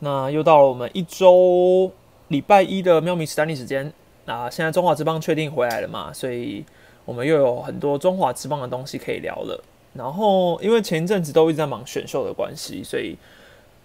[0.00, 1.90] 那又到了我们一周
[2.28, 3.92] 礼拜一的喵咪史丹利时间。
[4.26, 6.12] 那现在中华之邦确定回来了嘛？
[6.12, 6.64] 所以
[7.04, 9.64] 我们又有很多中华之邦的东西可以聊了。
[9.94, 13.16] 然后因为前一阵子都一直在忙选秀的关系，所以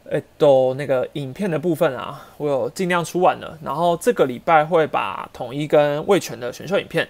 [0.04, 3.58] 呃，都那个影片的部分啊，我有尽量出完了。
[3.64, 7.08] 然后这个礼拜会把统一跟魏权的选秀影片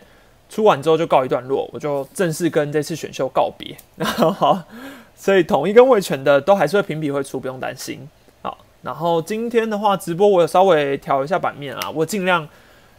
[0.48, 3.76] 出完之后就告一段落，我就正式跟这次选秀告别。
[4.06, 4.64] 好，
[5.16, 8.08] 所以统一跟魏权的都还是会评比会出，不用担心。
[8.84, 12.46] 然后今天的话，直播我有稍微调一下版面啊，我尽量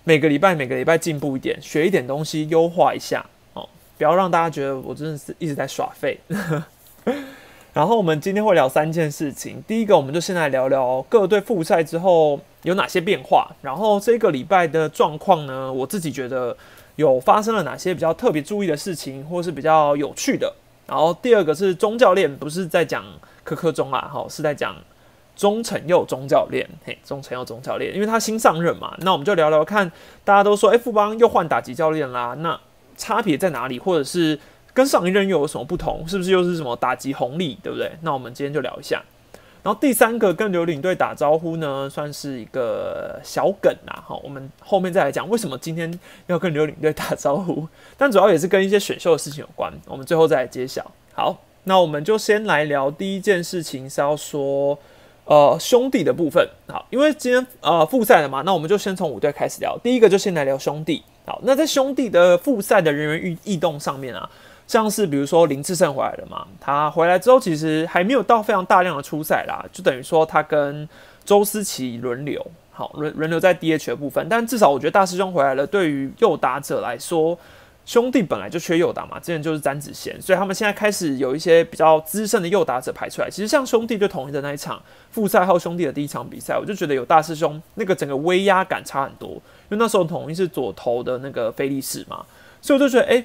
[0.02, 3.68] 每个礼拜每个礼拜进步一点，学一点东西，优化一下哦，
[3.98, 6.18] 不要让大家觉得我真的是一直在耍废。
[7.74, 16.56] 然后我们今天会聊三件事情，第一个我们就先来聊聊各队复赛之后有哪些变化，然后这个礼拜的状况呢，我自己觉得
[16.96, 20.50] 有发生了哪些比较特别注意的事情，或是比较有趣的。
[20.86, 23.04] 然后第二个是钟教练，不是在讲
[23.42, 24.74] 科科钟啊，好是在讲。
[25.36, 29.90] 钟成佑钟教练，嘿，钟成佑钟教练，因为他新上任嘛，那我们就聊聊看。
[30.24, 32.58] 大家都说，哎，富邦又换打击教练啦，那
[32.96, 33.78] 差别在哪里？
[33.78, 34.38] 或者是
[34.72, 36.06] 跟上一任又有什么不同？
[36.06, 37.92] 是不是又是什么打击红利，对不对？
[38.02, 39.02] 那我们今天就聊一下。
[39.64, 47.66] 然后第三个跟刘领队打招呼呢，算是一个小梗啦，哈，我们后面再来讲为什么今天要跟刘领队打招呼，
[47.98, 50.88] 但主要也是跟一些选秀的事情有关，我们最后再来揭晓。
[51.12, 54.78] 好，那我们就先来聊第一件事情，是要说。
[55.26, 59.78] 呃，兄弟的部分好，因为今天呃复赛了嘛，那我们就先从五队开始聊。
[59.82, 61.02] 第一个就先来聊兄弟。
[61.24, 64.28] 好，那在兄弟的复赛的人员异异动上面啊，
[64.66, 70.86] 像是比如说林志胜回来了嘛，他回来之后其实还没有到非常大量的出赛啦，就等于说他跟
[71.24, 74.28] 周思齐轮流，好轮轮流在 DH 的部分。
[74.28, 77.38] 但至少我觉得大师兄回来了，对于右打者来说。
[77.86, 83.28] 兄弟本来就缺右打嘛，之前就是詹子贤，所以他们现在开始有一些比较资深的右打者排出来。
[83.30, 92.24] 其实像兄弟对统一的那一场复赛后，兄弟的第一场比赛，我就觉得有大师兄那个整个威压感差很多，因为那时候统一是左投的那个菲利士嘛，
[92.62, 93.24] 所以我就觉得哎。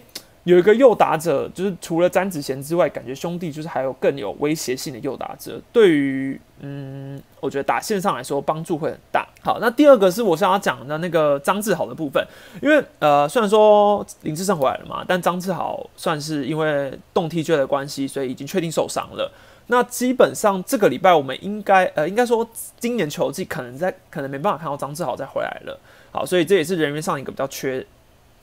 [0.50, 5.62] 有一个右打者，就是除了詹子贤之外，感觉兄弟就是还有更有威胁性的右打者。
[5.72, 9.28] 对于嗯，我觉得打线上来说帮助会很大。
[9.44, 12.26] 好，那第二个是我想要讲的那个张志豪的部分，
[12.62, 19.32] 因为呃，虽然说林志胜回来了嘛，但张志豪算是因为动踢缺的关系，所以已经确定受伤了。
[19.68, 22.48] 那基本上这个礼拜我们应该呃，应该说
[22.80, 25.80] 今年球季可能在可能没办法看到张志豪再回来了。
[26.12, 27.86] 好，所以这也是人员上一个比较缺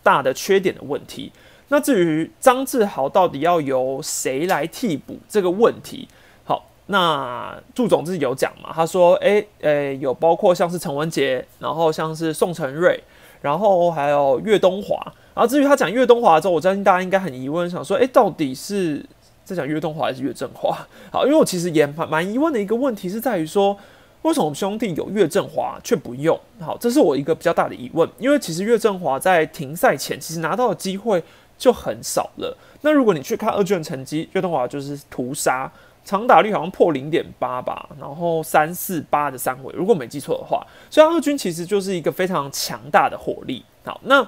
[0.03, 1.32] 大的缺点的问题。
[1.69, 6.06] 那至于张志豪到底要由谁来替补这个问题，
[6.44, 8.71] 好，那祝总自己有讲嘛？
[8.72, 13.03] 他说，诶、诶，有包括像是陈文杰，然后像是宋承瑞，
[13.41, 14.97] 然后还有岳东华。
[15.34, 19.04] 然后至于他讲岳东华之后，我相信大家应该很疑问，想说，诶，到底是
[19.44, 20.87] 在讲岳东华还是岳振华？
[21.10, 23.77] 好，因为我其实也蛮蛮疑问的一个问题是在于说，
[24.22, 26.38] 为什么我们兄弟有岳振华却不用？
[26.60, 31.21] 好，这是我一个比较大的疑问，因为其实岳振华在停赛前其实拿到的机会。
[31.58, 32.56] 就很少了。
[32.82, 35.70] 那如果你去看二卷成绩，岳东华就是屠杀，
[36.04, 43.64] 长打率好像破零点八吧，然后三四八的三围，如果没记错的话，所以二军其实就是一个非常强大的火力。
[43.84, 44.24] 好，那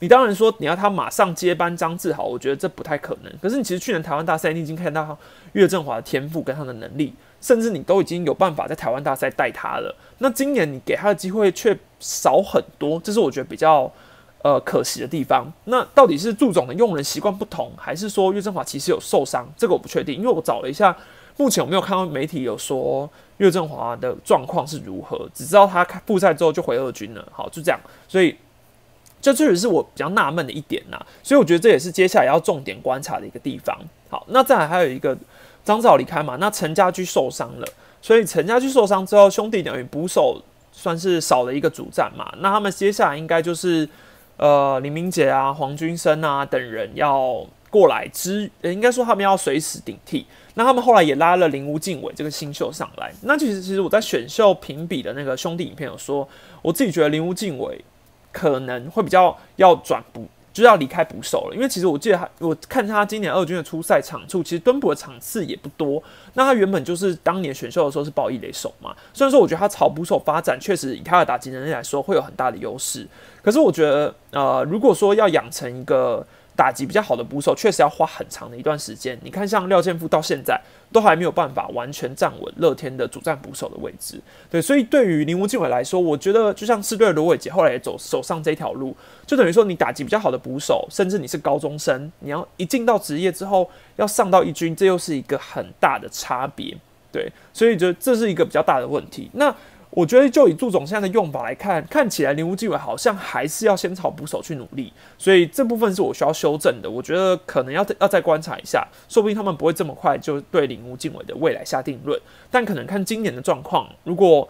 [0.00, 3.32] 你当然说你要他马上接班张志豪，我觉得这不太可能。
[3.40, 5.16] 可是你其实去年台湾大赛，你已经看到
[5.52, 9.94] 岳振华的天赋跟他的能力，甚至你都已经有办法在台湾大赛带他了。
[10.18, 13.92] 那今年你给他的机会却少很多，这是我觉得比较。
[14.42, 19.46] 呃，可惜的地方，那到底是祝总的用人习惯不同，还是说岳振华其实有受伤？
[19.54, 20.96] 这个我不确定，因为我找了一下，
[21.36, 23.06] 目前我没有看到媒体有说
[23.36, 27.22] 岳振华的状况是如何，只知道他复赛之后就回二军了。
[27.30, 27.78] 好，就这样，
[28.08, 28.34] 所以
[29.20, 30.98] 这确实是我比较纳闷的一点呐。
[31.22, 33.76] 所以我觉得这也是接下来要重点观察的一个地方。
[34.08, 35.14] 好，那再来还有一个
[35.62, 37.68] 张兆离开嘛，那陈家驹受伤了，
[38.00, 40.40] 所以陈家驹受伤之后，兄弟等于捕手
[40.72, 43.86] 算是少了一个主战嘛，那他们接下来应该就是。
[44.40, 50.26] 呃，林明杰啊，黄君生啊等人要过来支，应该说他们要随时顶替。
[50.54, 53.12] 那他们后来也拉了林无敬伟这个新秀上来。
[53.20, 56.26] 那其实，其实我在选秀评比的那个兄弟影片有说，
[56.62, 57.84] 我自己觉得林无敬伟
[58.32, 60.26] 可能会比较要转补。
[60.52, 66.02] 就要离开捕手了，因为其实我记得他，我看他今年二军的初赛场处，其实蹲捕的场次也不多。
[66.34, 73.06] 那他原本就是当年选秀的时候是爆一垒手嘛，虽然说我觉得他朝捕手发展，确实以他的打击能力来说会有很大的优势。
[73.42, 76.26] 可是我觉得，呃，如果说要养成一个
[76.60, 79.18] 打击比较好的捕手，确实要花很长的一段时间。
[79.22, 80.60] 你看，像廖建富到现在。
[80.92, 84.20] 都还没有办法完全站稳乐天的主战捕手的位置，
[84.50, 88.92] 对，所以对于林无敬伟来说，我觉得就像是对卢伟杰后来也走走上这条路，
[89.24, 96.76] 就等于说你打击比较好的捕手，甚至你是高中生，你要一进到职业之后要上到一军，这又是一个很大的差别。
[97.12, 99.30] 对，所以就这是一个比较大的问题。
[99.34, 99.54] 那
[99.90, 106.88] 我觉得就以祝总现在的用法来看，看起来林无敬伟好像还是要先朝捕手去努力，所以这部分是我需要修正的。
[106.88, 112.16] 我觉得可能要要再观察一下，说不定他们不会这么快就对林无敬伟的未来下定论，
[112.52, 114.48] 但可能看今年的状况，如果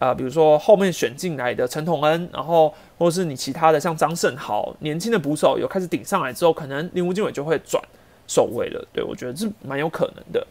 [0.00, 7.80] 啊，比如说后面选进来的陈统恩，然后或是你其他的像张胜豪年轻的捕手有开始顶上来之后，可能林无敬伟就会转
[8.26, 8.84] 守卫了。
[8.92, 10.44] 对我觉得是蛮有可能的。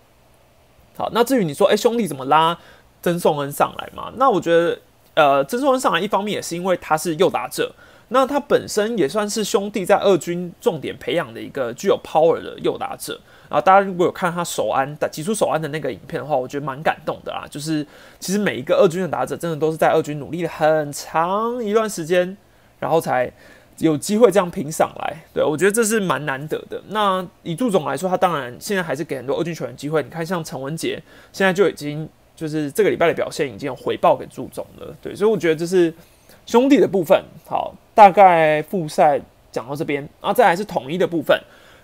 [0.95, 2.57] 好，那至于你说，哎，兄弟怎么拉？
[3.01, 4.11] 曾颂恩上来嘛？
[4.17, 4.79] 那我觉得，
[5.13, 7.73] 呃，曾颂恩上来一方面也是因为他是右打者，
[8.09, 13.19] 那他本身也算是兄弟在二军重点培养的一个具有 power 的右打者。
[13.49, 17.47] 然后大家如果有看他守安打、挤出守安的那个影片的话，我觉得蛮感动的啊。
[17.49, 17.85] 就是
[18.19, 22.37] 其实每一个二军的打者，真的都是在二军努力了很长一段时间，
[22.79, 23.31] 然后才
[23.79, 25.25] 有机会这样拼上来。
[25.33, 26.79] 对我觉得这是蛮难得的。
[26.89, 30.03] 那以杜总来说，他当然现在还是给很多二军球员机会。
[30.03, 31.01] 你看，像陈文杰
[31.33, 32.07] 现在就已经。
[32.39, 35.94] 就是这个礼拜的表现已经有回报给祝总了，对，所以我觉得这是
[36.45, 37.21] 兄弟的部分。
[37.45, 39.19] 好，大概复赛
[39.51, 41.38] 讲到这边，然后再来是统一的部分。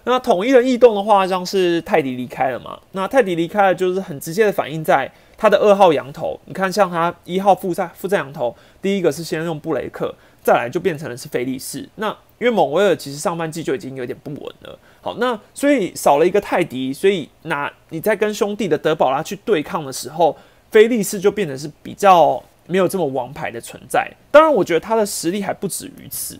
[0.05, 2.79] 那统一的异动的话，像是泰迪离开了嘛？
[2.93, 6.39] 那泰迪离开了，就是很直接的反映在他的二号羊头。
[6.45, 11.89] 你看，像他一号复赛复赛羊头，第一个是先用布雷克，再来就变成了是菲利士。
[11.95, 14.79] 那因为蒙威尔其实上半季就已经有点不稳了。
[15.05, 20.35] 好，那所以少了一个泰迪，所以那你在跟兄弟的德保拉去对抗的时候，
[20.71, 24.11] 菲利斯就变得是比较没有这么王牌的存在。
[24.31, 26.39] 当然，我觉得他的实力还不止于此。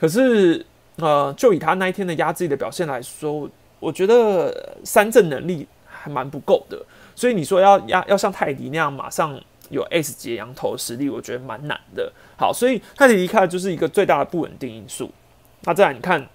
[0.00, 0.64] 可是，
[0.96, 3.46] 呃，就以他那一天的压制的表现来说，
[3.78, 6.82] 我觉得三振能力还蛮不够的。
[7.14, 9.38] 所以你说要压要像泰迪那样马上
[9.68, 12.10] 有 S 级羊头实力，我觉得蛮难的。
[12.38, 15.10] 好，所以泰迪离开就是一个最大的不稳定因素。
[15.64, 16.26] 那再来，你看。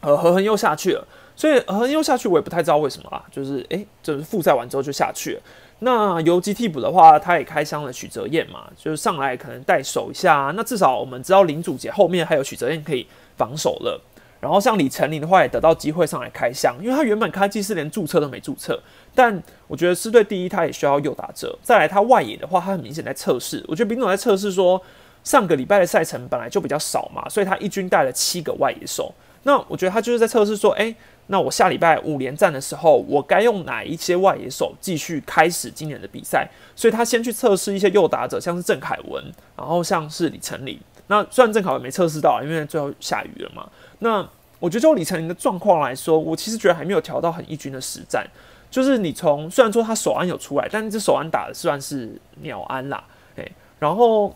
[0.00, 1.06] 呃，何恒又下去了，
[1.36, 3.22] 所以何恒又下去，我也不太知道为什么啦。
[3.30, 5.40] 就是诶，就是复赛完之后就下去了。
[5.80, 10.52] 那游击替补的话，他也开箱了许哲彦嘛，就是上来可能带守一下。
[10.56, 13.06] 那至少我们知道林祖杰后面还有许哲彦可以
[13.36, 14.00] 防守了。
[14.40, 18.80] 然后像李成林的话，也得到机会上来开箱，因为他原本开季是连注册都没注册。
[19.14, 21.58] 但我觉得是队第一，他也需要右打者。
[21.62, 23.62] 再来，他外野的话，他很明显在测试。
[23.68, 24.80] 我觉得林总在测试说，
[25.24, 29.14] 上个礼拜的赛程本来就比较少嘛，所以他一军带了七个外野手。
[29.44, 30.94] 那我觉得他就是在测试说，哎，
[31.28, 36.46] 那我下礼拜五连战的时候，我该用哪一些外野手继续开始今年的比赛？
[36.76, 39.24] 所以他先去测试一些右打者，像是郑凯文，
[39.56, 40.78] 然后像是李成林。
[41.06, 43.66] 那虽然郑凯文没测试到，因为最后下雨了嘛。
[44.00, 44.28] 那
[44.58, 48.26] 我觉得就李成林的状况来说，我其实觉得还没有调到很一军的实战。
[48.70, 53.02] 就是你从虽然说他手安有出来，但是这手安打的算是鸟安啦，
[53.36, 54.34] 诶，然后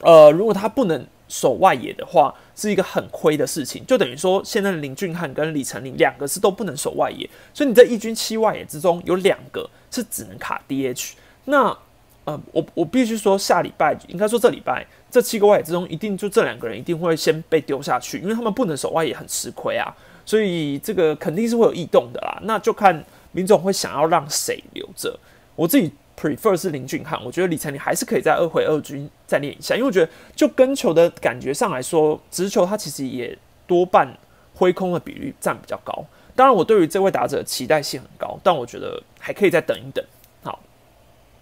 [0.00, 1.06] 呃，如果他不能。
[1.28, 11.12] 守外野的话是一个很亏的事情，就等于说现在的林俊汉跟李成林两个是都不能守外野，所以你在一军七外野之中有两个是只能卡 DH。
[11.44, 11.76] 那
[12.24, 19.94] 呃，我我必须说下礼拜应该说这礼拜这七个外野之中，一定就这两个人一定会先被丢下去，因为他们不能守外野很吃亏啊，
[20.24, 22.38] 所以这个肯定是会有异动的啦。
[22.42, 25.18] 那就看林总会想要让谁留着，
[25.54, 25.92] 我自己。
[26.20, 33.38] Prefer 是林俊汉，我觉得李晨林还是可以在二回二军再练一下，因为我觉得就跟球的感觉上来说，直球他其实也
[33.68, 34.12] 多半
[34.56, 36.04] 挥空的比率占比较高。
[36.34, 40.04] 当然，我对于这位打者期待性很高，但我觉得还可以再等一等。
[40.42, 40.58] 好，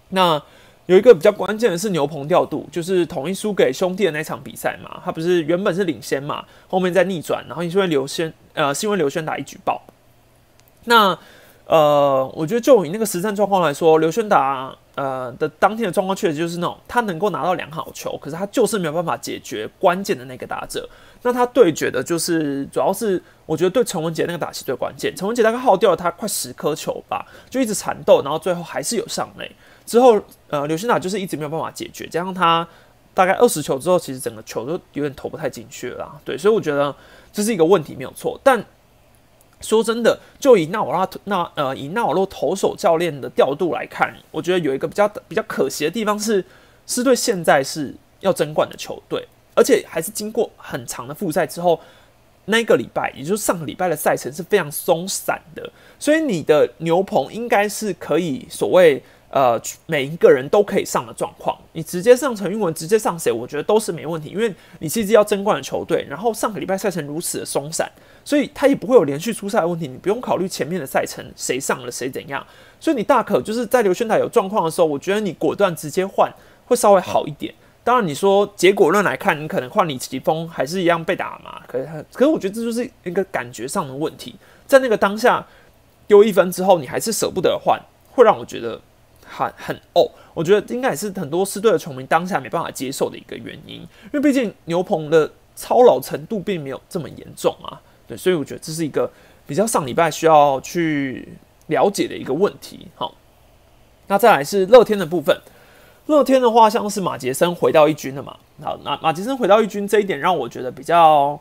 [0.09, 0.39] 那
[0.85, 9.81] 有一个比较关键的是牛棚调度，就是统一输给兄弟的那场比赛嘛，他不是原本是领先嘛，后面再逆转，然后因为刘轩呃，是因为刘轩打一举报，
[10.83, 11.17] 那。
[11.67, 20.87] 呃，我觉得就以那个实战状况来说，刘轩达呃的当天的状况确实就是那种他能够拿到良好球，可是他就是没有办法解决关键的那个打者。
[21.23, 25.13] 那他对决的就是主要是我觉得对陈文杰那个打是最关键。
[25.13, 29.51] 陈文杰大概耗掉了他快十颗球吧，就一直缠斗，然后最后还是有上垒。
[29.85, 32.65] 之后呃，刘轩达就是一直没有办法解决，加上他
[33.13, 36.09] 大概二十球之后，其实整个球都有点投不太进去了。
[36.23, 36.95] 对，所以我觉得
[37.33, 38.63] 这是一个问题没有错，但。
[39.59, 46.43] 说真的，就以纳瓦拉那呃以纳瓦罗投手教练的调度来看，我觉得有一个比较比较可惜的地方是，
[46.85, 51.79] 是对现在是要争冠的球队，而且还是经过很长的复赛之后，
[52.45, 59.01] 那个礼拜也就是上个礼拜的赛程是非常松散的，所以你的牛棚应该是可以所谓
[59.37, 67.87] 呃每一个人都可以上的状况，你直接上陈运文，直接上谁，我觉得都是没问题，因为你是一支要争冠的球队，然后上个礼拜赛程如此的松散。
[68.25, 72.45] 所以他也不会有连续出赛的问题，你不用考虑前面的赛程谁上了谁怎样，
[72.79, 76.29] 所以你大可就是在刘轩台有状况的时候，我觉得你果断直接换
[76.65, 77.53] 会稍微好一点。
[77.85, 85.45] 当然你说结果论来看，你可能换李奇峰还是一样被打嘛，可是他可是我觉得这就是一个感觉上的问题，在那个当下
[86.05, 87.79] 丢一分之后，你还是舍不得换，
[88.11, 88.81] 会让我觉得
[89.27, 99.11] 很很哦，我觉得应该也是很多狮队的球迷当下没办法接受的一个原因，因为毕竟牛棚的操劳程度并没有这么严重啊，对，所以我觉得这是一个
[99.45, 101.27] 比较上礼拜需要去
[101.67, 102.87] 了解的一个问题。
[102.95, 103.13] 好，
[104.07, 105.37] 那再来是乐天的部分，
[106.05, 111.39] 乐天的话像是马杰森回到一军了嘛，好，那马杰森回到一军这一点让我觉得比较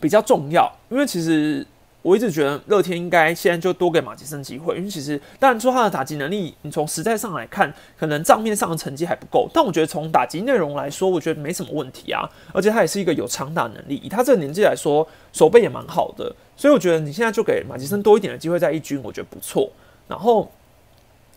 [0.00, 1.66] 比较重要，因为其实。
[2.06, 12.30] 我一直觉得乐天应该现在就多给马吉森机会，因为其实当然说他的打击能力，你从实在上来看，可能账面上的成绩还不够，但我觉得从打击内容来说，我觉得没什么问题啊。
[12.52, 19.68] 而且他也是一个有长打能力，以他这个年纪来说，手背也蛮好的，所以我觉得你现在就给马吉森多一点的机会在一军，我觉得不错。
[20.06, 20.48] 然后。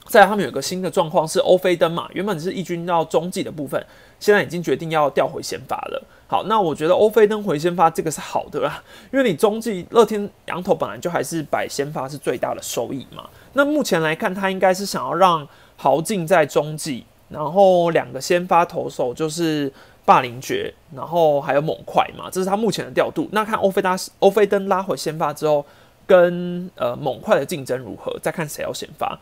[0.08, 3.86] 再，他们有个新的状况是欧菲登嘛，原本是一军到中继的部分，
[4.20, 6.04] 现在已经决定要调回先发了。
[6.28, 13.28] 好，那我觉得欧菲登回先发这个是好的啦，因为你中继乐天羊头本来就还是摆先发是最大的收益嘛。
[13.54, 19.74] 那目前来看，他应该是想要让豪进在中继，然后两个先发投手就是
[20.06, 23.28] 霸凌爵，然后还有猛快嘛，这是他目前的调度。
[23.32, 25.66] 那看欧菲拉欧菲登拉回先发之后，
[26.06, 29.18] 跟呃猛快的竞争如何，再看谁要先发。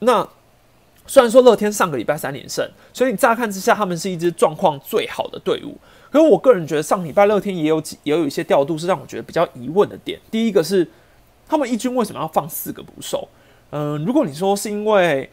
[0.00, 0.28] 那
[1.06, 5.76] 虽然说乐天上个礼拜三连胜，所以你乍看之下他们是一支状况最好的队伍。
[6.10, 10.18] 可是我个人觉得上礼拜乐天也有也有一些调度是让我觉得比较疑问的点。
[10.30, 10.88] 第一个是
[11.48, 13.28] 他们一军为什么要放四个捕手？
[13.70, 15.28] 嗯，如果你说是因为，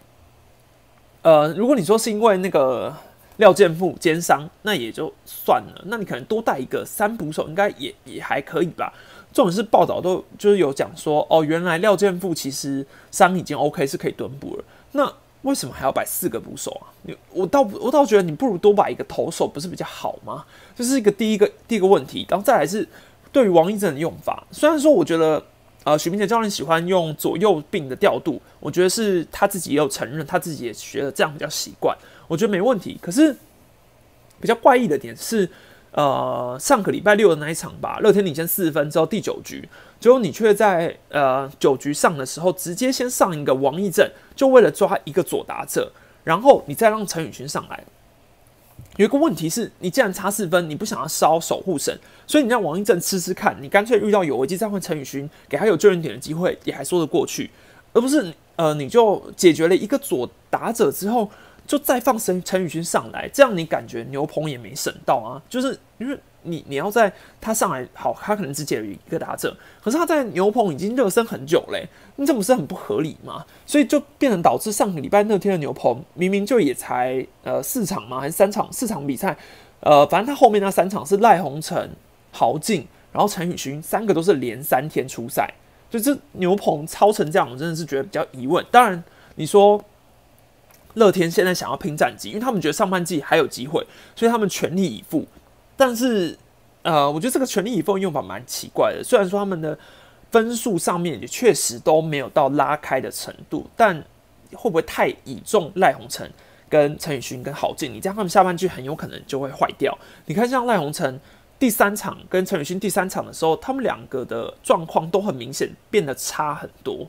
[1.22, 2.94] 呃，如果你说是因为那个
[3.38, 5.84] 廖健富肩伤，那也就算了。
[5.86, 8.92] 那你可能多带一个三捕手，应该也也还可以吧。
[9.32, 14.64] 这种是报道都就是有讲说，哦，原来廖健富其实伤已经 OK，是可以蹲捕了。
[14.92, 15.12] 那
[15.44, 16.92] 为什么还要摆四个捕手啊？
[17.04, 20.44] 你我倒我倒觉得你不如多摆一个投手，不是比较好吗？
[20.76, 22.26] 这是一个第一个第一个问题。
[22.30, 22.88] 然后再来是
[23.32, 25.44] 对于王一正的用法，虽然说我觉得
[25.84, 31.98] 呃许明杰教练喜欢用左右并的调度，我觉得是他自己也有承认，他自己也觉得这样比较习惯，
[32.28, 32.98] 我觉得没问题。
[33.02, 33.36] 可是
[34.42, 35.50] 比较怪异的点是。
[35.94, 39.70] 呃，上个礼拜六的那一场吧，乐天领先四分之后第九局，
[40.00, 45.92] 结果你却在呃九局上的时候直接先上一个王义正，就为了抓一个左打者，
[46.24, 47.84] 然后你再让陈宇勋上来。
[48.98, 51.96] 有一个问题是你既然差四分，你不想要烧守护神，
[52.26, 57.52] 所以你让王义正吃吃看，你干脆遇到有危机再换陈宇勋，给他有救援点的机会，也还说得过去，
[57.94, 61.30] 而不是呃你就解决了一个左打者之后。
[61.66, 65.42] 就再放陈陈宇勋上来，这样你感觉牛棚也没省到啊？
[65.50, 73.46] 就是因为你你要在他上来好，他可能只解了一个打者，可是他在牛棚已经热身很久嘞，你这不是很不合理吗？
[73.66, 78.20] 所以就变成导致上个礼拜那天的牛棚明明就也才呃四场吗？
[78.20, 79.38] 还是三场四场比赛？
[79.80, 81.90] 呃，反正他后面那三场是赖鸿成、
[82.32, 85.50] 豪进，然后陈宇勋三个都是连三天出赛，
[85.90, 88.66] 就这牛棚超成这样，我真的是觉得比较疑问。
[88.70, 89.02] 当然
[89.36, 89.82] 你说。
[90.96, 93.86] 乐天现在想要拼战绩，因为他们觉得上半季还有机会，
[94.16, 95.26] 所以他们全力以赴。
[95.76, 96.38] 但是，
[96.84, 99.04] 呃，我觉得这个全力以赴用法蛮奇怪的。
[99.04, 99.78] 虽然说他们的
[100.32, 103.96] 分数上面也确实都没有到拉开的程度，但
[104.54, 106.30] 会不会太倚重赖鸿成
[106.70, 107.92] 跟陈宇勋跟郝进？
[107.92, 109.98] 你这样他们下半季很有可能就会坏掉。
[110.28, 111.20] 你看，像赖鸿成
[111.58, 117.08] 第三场跟陈宇勋第三场的时候，他们两个的状况都很明显变得差很多。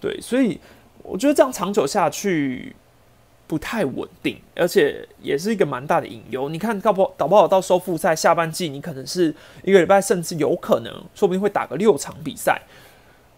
[0.00, 0.58] 对，所以
[1.02, 2.74] 我觉得这样长久下去。
[3.46, 6.48] 不太稳定，而且也是一个蛮大的隐忧。
[6.48, 12.60] 你看，搞不好搞不好到收复赛下半季，你可能是一个礼拜，甚至有可能，说不定会打个六场比赛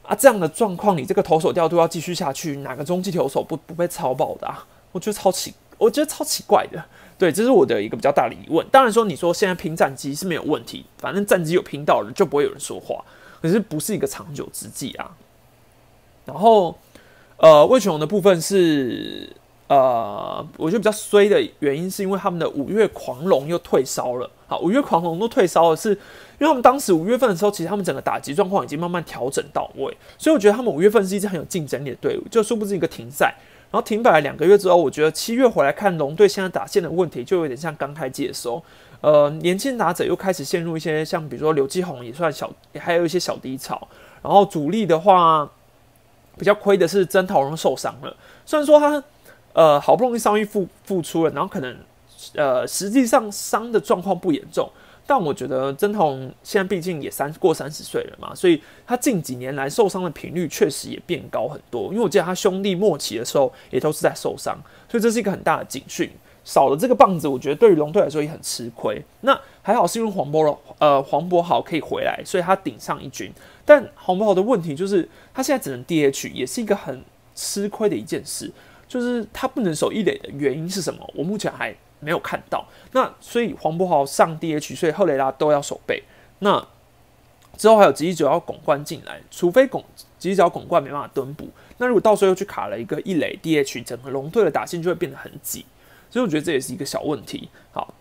[0.03, 0.15] 啊！
[0.15, 4.47] 这样的状况，你这个投手调度要继续下去，哪个中继投手不不被超爆的？
[4.47, 4.67] 啊？
[4.93, 6.83] 我觉得超奇，我觉得超奇怪的。
[7.19, 8.67] 对，这是我的一个比较大的疑问。
[8.71, 13.05] 当然说，你说现在拼战绩是没有问题，反正战绩有拼到了，就不会有人说话。
[13.43, 15.15] 可是不是一个长久之计啊。
[16.25, 16.79] 然后，
[17.37, 19.31] 呃，魏全龙的部分是。
[19.69, 24.29] 呃，我觉得比较衰的原因是因为他们的五月狂龙又退烧了。
[24.47, 25.97] 好，五月狂龙都退烧了，是因
[26.41, 32.27] 为他们当时五月份的时候，其实他们整个打击状况已经慢慢调整到位，所以我觉得他们五月份是一支很有竞争力的队伍。
[32.31, 33.35] 就殊不知一个停赛，
[33.71, 38.65] 然后停摆了两个月之后，我觉得七月回来看龙队现在打线的问题，就有点像刚开季的时候。
[39.03, 43.87] 呃，年轻打者又开始陷入一些像比如说刘继宏也算小，还有一些小低潮。
[44.23, 45.47] 然后主力的话，
[46.39, 49.05] 比较亏的是曾桃荣受伤了，虽然说他。
[49.55, 51.77] 呃，好不容易伤愈复复出了，然后可能，
[52.35, 54.71] 呃，实际上伤的状况不严重，
[55.05, 61.89] 但我觉得曾彤现在毕竟也三过三十岁了嘛，所以他近几年来受伤的频率确实也变高很多。
[61.91, 64.57] 因为我记得他兄弟末期的时候也都是在受伤，
[64.89, 66.09] 所以这是一个很大的警讯。
[66.45, 69.05] 少了这个棒子，我觉得对于龙队来说也很吃亏。
[69.23, 73.31] 那还好是因为黄博呃黄博豪可以回来，所以他顶上一军。
[73.65, 77.03] 但黄博豪的问题就是他现在只能 DH，也是一个很。
[77.41, 78.51] 吃亏的一件事，
[78.89, 81.09] 就是他不能守一垒的原因是什么？
[81.15, 82.67] 我目前还没有看到。
[82.93, 86.03] 那所以黄博豪上 DH，所以赫雷拉都要守备。
[86.39, 86.67] 那
[87.57, 89.85] 之后还有吉吉九要拱冠进来，除非拱
[90.17, 95.67] 吉吉九拱冠没办法蹲补，那如果到时候又去卡了一个一垒 DH，整个龙队的打线就会变得很挤。
[96.11, 97.49] 所以我觉得这也是一个小问题。
[97.73, 97.93] 好，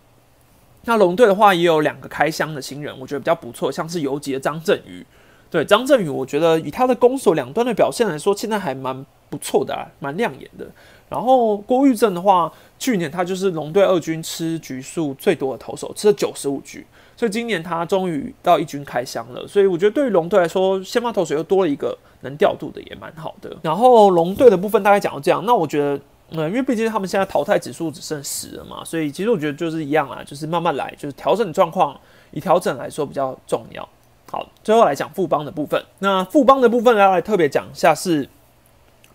[0.84, 5.06] 那龙队的话也有两个开箱的新人，我觉得比较不错，像是游击的张振宇。
[5.50, 10.68] 对张振宇，我觉得以他的攻守两端的表现来说，现在还蛮不错的，啊，蛮亮眼的。
[11.10, 16.86] 然后郭玉正的话，去年他就是龙队二军吃局数最多的投手，吃了九十五局，
[17.16, 19.48] 所以今年他终于到一军开箱了。
[19.48, 23.56] 所以我觉得对于龙队来说，先发投手又多了一个能调度的，也蛮好的。
[23.62, 26.00] 然后龙队的部分大概讲到这样，那我觉得。
[26.32, 31.98] 嗯，因为毕竟他们现在淘汰指数只剩十了嘛，所以其实我觉得就是一样啊，就是慢慢来，就是调整状况，
[32.32, 33.88] 以调整来说比较重要。
[34.31, 35.84] 好，最后来讲富邦的部分。
[36.00, 38.27] 那富邦的部分要来特别讲一下是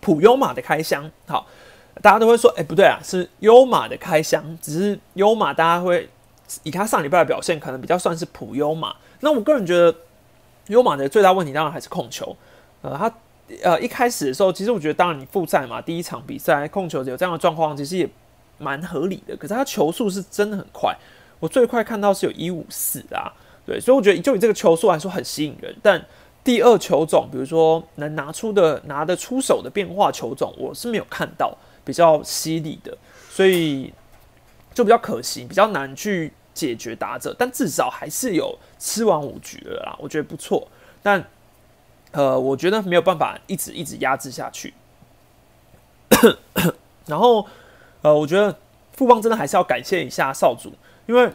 [0.01, 1.11] 普优马的开箱。
[1.27, 1.47] 好，
[2.01, 6.09] 大家都会说，哎，不对啊，是优马的开箱，只是优马大家会
[6.63, 8.95] 以他上礼拜的表现，可能比较算是普优马。
[9.21, 9.95] 那我个人觉得
[10.67, 12.37] 优马的最大问题当然还是控球，
[12.83, 13.13] 呃，他。
[13.63, 18.09] 呃，一开始的时候，其实我觉得，当然你复赛嘛，第一场比赛控球有这样的状况，其实也
[18.57, 19.37] 蛮合理的。
[19.37, 20.97] 可是他球速是真的很快，
[21.39, 23.29] 我最快看到是有一五四啊，
[23.65, 25.75] 对，所以我觉得就以这个球速来说很吸引人。
[25.83, 26.05] 但
[26.43, 32.97] 第二球种，比如说能拿出的、拿得出手的变化球种，我是没有看到比较犀利的，
[33.31, 33.93] 所以
[34.75, 37.35] 就比较可惜，比较难去解决打者。
[37.39, 40.67] 但至少还是有吃完五局了啦，我觉得不错。
[41.03, 41.25] 但
[42.11, 44.75] 呃，我觉得没有办法一直一直压制下去。
[47.07, 47.47] 然后，
[48.03, 48.55] 呃，我觉得
[48.93, 50.73] 富邦真的还是要感谢一下少主，
[51.07, 51.33] 因为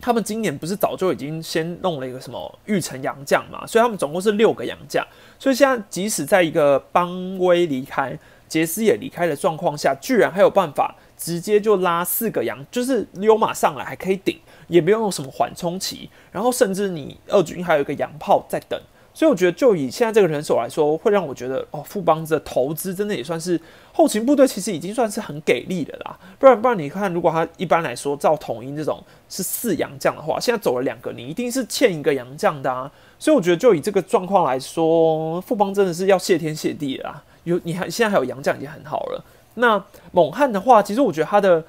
[0.00, 5.06] 他们今年不是早就已经先弄了一个什么玉成洋将嘛，所以他们总共是六个洋将。
[5.38, 14.38] 所以现在即使在一个邦威离开、杰斯也离开的状况下，居然还有办法直接就拉四个洋，就是溜马上来还可以顶，
[14.68, 18.80] 也不用用什么缓冲期，然后甚至你二军还有一个洋炮在等。
[19.20, 23.60] 所以我觉得，就以现在这个人手来说，会让我觉得哦，富邦的投资真的也算是
[23.92, 26.18] 后勤部队，其实已经算是很给力的啦。
[26.38, 32.90] 不然不然，你看，如果他一般来说照统一这种是四洋将的话，现在走了两个，你一定是欠一个洋将的啊。
[33.18, 37.22] 所以我觉得，就以这个状况来说，富邦真的是要谢天谢地啦。
[37.44, 39.22] 有你还现在还有洋将已经很好了。
[39.56, 41.62] 那猛汉的话，其实我觉得他的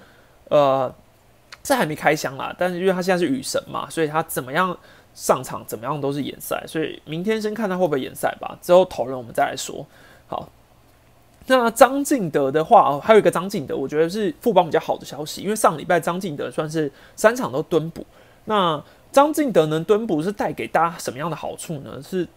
[0.47, 0.95] 呃，
[1.61, 4.77] 这还没开箱啦，但是因为他现在是雨神嘛，所以他怎么样？
[5.13, 8.58] 上场怎么样都是演赛，所以明天先看他会不会演赛吧。
[8.62, 9.86] 之后讨论我们再来说。
[10.28, 10.50] 好，
[11.47, 18.06] 那张敬德的话，还有一个张敬德，我觉得是富邦比较好的消息，因为上礼拜张敬德算是三场都蹲补。
[18.45, 22.02] 那张敬德能蹲补是带给大家什么样的好处呢？
[22.02, 22.28] 是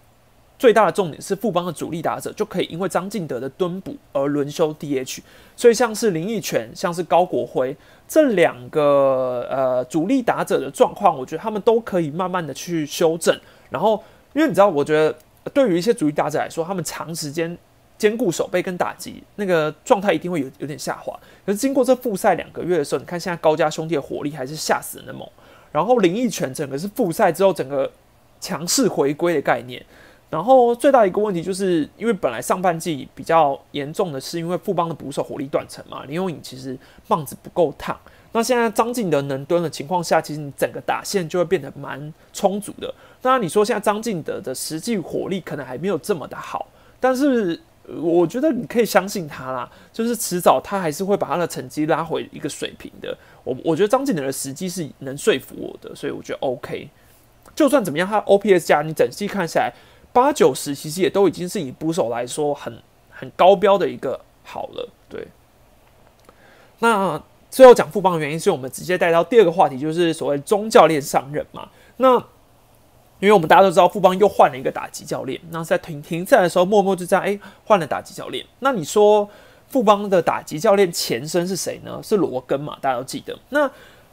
[0.65, 5.19] 最大的重点是富邦的主力打者就可以因为张敬德的蹲补而轮休 DH，
[5.55, 7.77] 所以像是林奕泉，像是高国辉。
[8.09, 13.39] 这两个呃主力打者的状况，我觉得他们都可以慢慢的去修正。
[13.69, 15.15] 然后，因为你知道，我觉得
[15.53, 17.55] 对于一些主力打者来说，他们长时间
[17.99, 21.13] 兼顾守备跟打击，那个状态一定会有有点下滑。
[21.45, 25.29] 可是经过这复赛两个月的时候，你看现在高家兄弟的火力还是吓死人的猛。
[25.71, 27.93] 然后林奕泉整个是复赛之后整个
[28.41, 29.85] 强势回归的概念。
[30.35, 37.97] 然后最大一个问题就是，因为本来上半季比较严重的是，因为富邦的捕手火力断层嘛，林永颖其实棒子不够烫。
[38.33, 42.93] 那现在张敬德能蹲的情况下，其实你整个打线就会变得蛮充足的。
[43.23, 46.67] 当然，你说现在张敬德的实际火力可能还没有这么的好，
[46.99, 47.61] 但是
[48.03, 53.17] 我觉得你可以相信他啦，就是迟早他还是会把他的成绩拉回一个水平的。
[53.45, 56.89] 我我觉得张敬德的时机是能说服我的，所以我觉得 OK。
[57.55, 59.73] 就算怎么样，他 OPS 加你整季看下来。
[60.15, 65.27] 八九十其实也都已经是以捕手来说很很高标的一个好了，对。
[66.79, 71.69] 那最后讲副帮的原因，是我们直接带到第二个话题，就是所谓中教练上任嘛。
[71.97, 72.17] 那
[73.19, 78.47] 因为我们大家都知道，富邦又换了一个打击教练，那在停停赛的时候，默默就这样哎换了打击教练。
[78.61, 79.29] 那你说
[79.69, 82.01] 富邦的打击教练前身是谁呢？
[82.05, 82.79] 是罗根嘛？
[82.81, 83.37] 大家都记得。
[83.49, 83.69] 那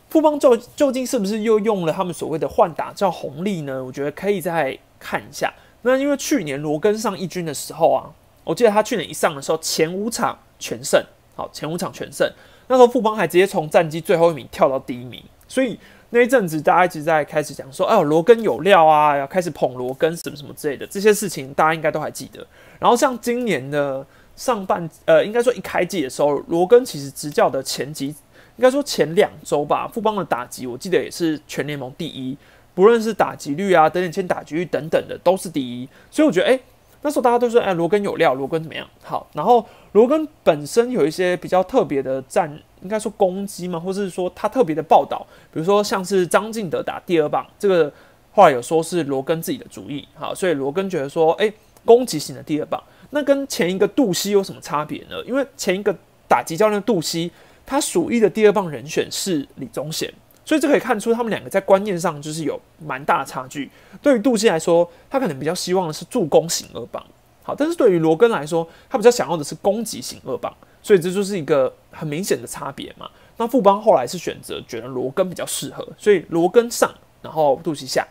[0.10, 3.84] 富邦究究竟是不是又用了他们所谓的换打叫红利呢？
[3.84, 5.54] 我觉得可以再看一下。
[5.84, 8.10] 那因为去年罗根上一军的时候啊，
[8.44, 11.04] 我记得他去年一上的时候前五场全胜，
[11.36, 12.32] 好前五场全胜，
[12.68, 15.80] 那时候富邦还直接从战绩最后一名跳到第一名，所以
[16.12, 22.46] 那一阵子大家一直在开始讲说，哎，罗根有料啊，要开始捧罗根什么什么之类的这些事情，大家应该都还记得。
[22.80, 32.38] 然后像今年的上半，呃，应该说一开季的时候，罗根其实执教的前几，应该说前两周吧，富邦的打击我记得也是全联盟第一。
[32.74, 35.88] 不论是打击率啊，等等签打击率等等的，都是第一。
[36.10, 36.60] 所以我觉得，哎，
[37.02, 38.88] 那时候大家都说，哎，罗根有料，罗根怎么样？
[39.04, 47.92] 好，然后罗根本身有一些比较特别的战，应该说攻击嘛，或是说他特别的报道，比如说像是张敬德打第二棒，这个
[48.32, 51.52] 后来有说是罗根自己的主意，好，所以罗根觉得说，哎，
[51.84, 55.18] 攻击型的第二棒，那跟前一个杜西有什么差别呢？
[55.26, 55.94] 因为前一个
[56.28, 57.32] 打击教练杜西，
[57.66, 60.12] 他属意的第二棒人选是李宗贤。
[60.52, 63.72] 所以这可以看出，他们两个在观念上就是有蛮大的差距。
[64.02, 67.02] 对于杜西来说，他可能比较希望的是助攻型二棒，
[67.42, 70.54] 好，但是对于罗根来说，他比较想要的是攻击型二棒。
[70.84, 73.10] 所以这就是一个很明显的差别嘛。
[73.38, 78.06] 那富邦后来是选择觉得罗根比较适合，所以罗根上，然后杜西下。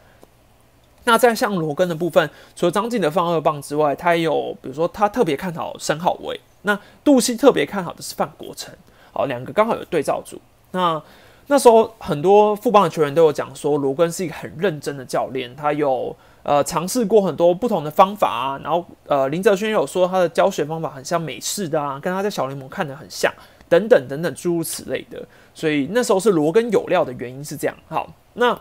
[1.04, 8.74] 那在像罗根的部分，除了张晋的放二棒之外，他也有比如说他特别看好申浩威，那杜西特别看好的是范国成，
[9.12, 10.40] 好，两个刚好有对照组。
[10.70, 11.02] 那
[11.50, 18.60] 那时候很多富邦的球员都有讲说，罗根是一个很认真的教练，他有呃尝试过很多不同的方法啊。
[18.62, 23.34] 然后呃林哲轩有说他的教学方法很像美式的啊，跟他在小联盟看的很像，
[23.68, 25.20] 等等等等诸如此类的。
[25.52, 27.76] 所以那时候是罗根有料的原因是这样。
[27.88, 28.56] 好，那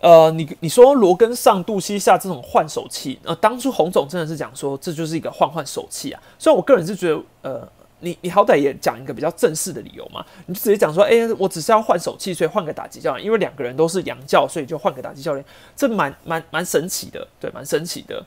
[0.00, 6.22] 呃你你说罗根上杜西下这种换手气，呃当初洪总真的是讲说这就是一个换换手气啊。
[6.38, 7.68] 虽然我个人是觉得呃。
[8.00, 15.44] 你你好歹也讲一个比较正式的理由嘛，你就直接讲说，哎，我只是要换手气，所以换个打击教练，因为两个人都是洋教，所以就换个打击教练，
[15.76, 18.24] 这蛮蛮蛮神奇的，对，蛮神奇的。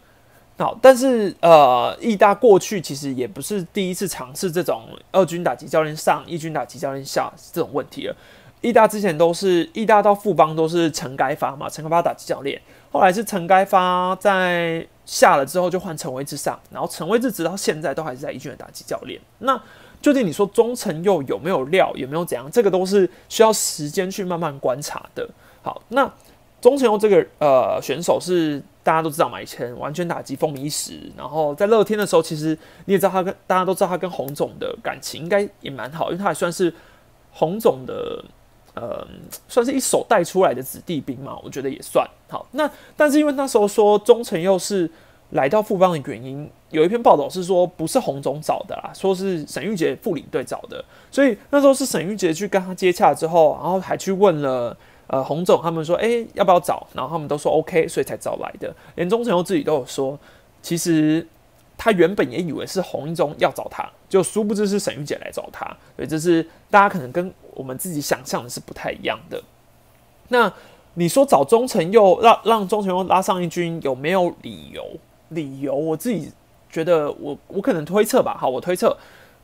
[0.58, 8.16] 好，但是呃，义大过去其实也不是第一次尝试这种二军打击教练上，一军打击教练下这种问题了。
[8.62, 14.88] 义大之前都是义大到富邦都是陈该发嘛，陈该发打击教练，后来是陈该发在。
[15.06, 19.20] 下了之后就换陈威志上，然后陈威志直到现在都还是在一军的打击教练。
[19.40, 19.62] 那
[20.02, 22.50] 究竟你说中诚又有没有料，有没有怎样？
[22.52, 25.30] 这个都是需要时间去慢慢观察的。
[25.62, 26.10] 好，那
[26.62, 31.12] 中诚佑这个呃选手是大家都知道嘛，以前完全打击风靡一时。
[31.18, 36.74] 然后在乐天的时候，其实你也知道他跟大家都知道他跟洪总的感情应该也蛮好，因为他也算是
[37.32, 38.24] 洪总的。
[38.74, 39.06] 呃，
[39.48, 42.46] 算是一手带出来的子弟兵嘛，我觉得也算好。
[42.54, 44.90] 那但是因为那时候说忠诚又是
[45.32, 50.84] 来到富邦的原因，有一篇报道是说不是洪总找的啦，说是沈玉杰副领队找的。
[51.12, 54.76] 所以那时候是沈玉杰去跟他接洽之后，然后还去问了
[55.08, 58.74] 呃洪总，他们说哎要不要找，然后他们都说 OK，所以才找来的。
[58.96, 60.18] 连忠诚又自己都有说，
[60.62, 61.28] 其实。
[61.84, 65.66] 他原本也以为是洪一中要找他，就殊不知是沈玉姐来找他，
[65.98, 69.44] 所以这是大家可能跟我们自己想象的是不太一样的。
[70.30, 70.50] 那
[70.94, 74.98] 你说找中诚又让让中诚又拉上一军有没有理由？
[75.28, 76.32] 理由我自己
[76.72, 78.38] 觉得我我可能推测吧。
[78.40, 78.98] 好，我推测，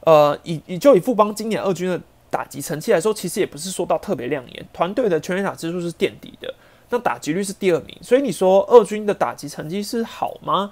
[0.06, 2.00] 呃，以以就以富邦今年二军的
[2.30, 6.56] 打击成绩来说，其实也不是说到特别亮眼，团队的全垒打支数是垫底的，
[6.90, 10.72] 那打击率是第二名，所以你说二军的打击成绩是好吗？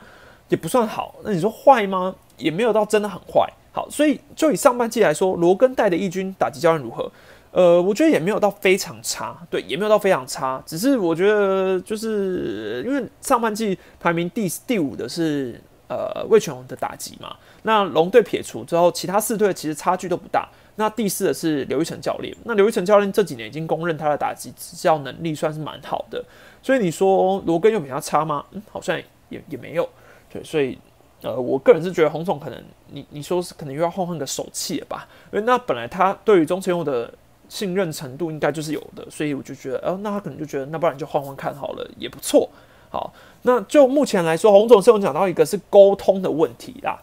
[0.49, 2.15] 也不算好，那你说坏吗？
[2.37, 3.47] 也没有到真的很坏。
[3.71, 7.11] 好，所以就以上半季来说，罗根带的义军打击教练如何？
[7.51, 10.61] 呃，我觉得也没有到非常差，对，也没有到非常差。
[10.65, 20.47] 只是我觉得，就是因为上半季排名第第五的是呃魏全龙的打击嘛，那龙队撇除之后，其他四队其实差距都不大。
[20.75, 26.23] 那第四的是刘玉成教练，那刘玉成教练这几年已经公认他的打击执教能力算是蛮好的。
[26.61, 28.45] 所以你说罗根又比他差吗？
[28.51, 28.95] 嗯，好像
[29.29, 29.87] 也也没有。
[30.29, 30.77] 对，所以，
[31.21, 35.07] 呃，我个人是觉得洪总可能，你你说是可能又要换换个手气了吧？
[35.31, 37.11] 因为那本来他对于中前用的
[37.49, 42.49] 信任程度应该就是有的，所以我就觉得，呃，那他可能就觉得，那不然就换换看好了，也不错。
[42.89, 43.13] 好，
[43.43, 46.99] 那就目前来说，洪总是有讲到一个是沟通的问题啦。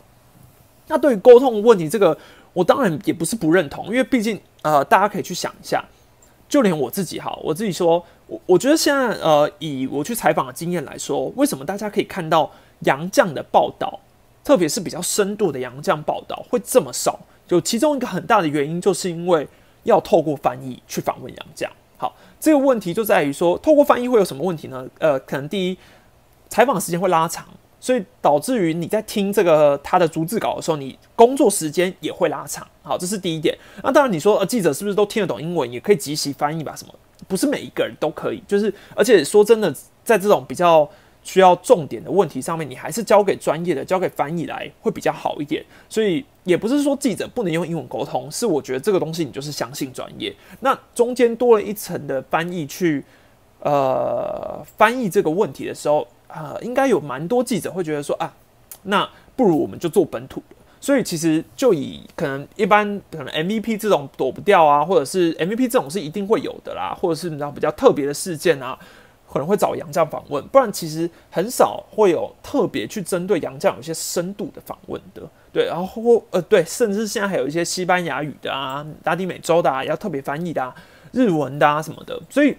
[0.89, 2.17] 那对于沟通的问题，这个
[2.53, 5.83] 我当然也不是不认同，因为毕竟，呃，大家可以去想一下，
[6.49, 12.51] 就连我自己哈，我自己说，我我觉得现在，呃，以我去采访的经验来说，为什么大家可以看到？
[12.81, 14.01] 杨绛的报道，
[14.43, 19.49] 特别是比较深度的杨绛报道会这么少，就其中一个很大的原因，就是因为
[19.85, 21.69] 要透过翻译去访问杨绛。
[21.97, 24.87] 好，这个问题就在于说，透过翻译会有什么问题呢？
[24.99, 25.79] 呃，可能第一，
[26.49, 27.47] 采访时间会拉长，
[27.81, 32.67] 所以导致于你在听这个他的逐字稿的时候，你工作时间也会拉长。
[32.83, 33.57] 好，这是第一点。
[33.83, 36.75] 那当然，你说呃，记者是不是都听得懂英文，也可以即时翻译吧？
[36.77, 36.95] 什么？
[37.29, 38.43] 不是每一个人都可以。
[38.47, 39.73] 就是，而且说真的，
[40.05, 40.89] 在这种比较。
[41.25, 45.65] 需要重点的问题上面，你还是交给专业的、交给翻译来会比较好一点。
[45.89, 50.33] 所以也不是说记者不能用英文沟通，是我觉得这个东西你就是相信专业。
[50.61, 53.03] 那中间多了一层的翻译去
[53.61, 58.33] 呃翻译这个问题的时候，呃，应该有蛮多记者会觉得说啊，
[58.83, 60.57] 那不如我们就做本土的。
[60.79, 68.79] 所以其实就以可能一般可能 MVP 这种躲不掉啊，或者是 MVP 这种是一定会有的啦，或者是你知道比较特别的事件啊。
[69.35, 75.21] 可能会找洋将访问，不然其实很少会有特别去针对洋将有一些深度的访问的。
[75.53, 80.73] 对，然后呃对，甚至现在还有一些西班牙语的啊、拉丁美洲的啊，要特别翻译的啊、
[81.11, 82.57] 日文的啊什么的，所以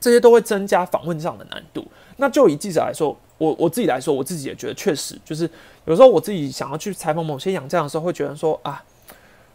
[0.00, 1.86] 这些都会增加访问上的难度。
[2.16, 5.48] 那就以记者来说，我我自己来说，我自己也觉得确实就是
[5.84, 8.82] 有时候我自己想要去采访某些洋将的时候，会觉得说啊，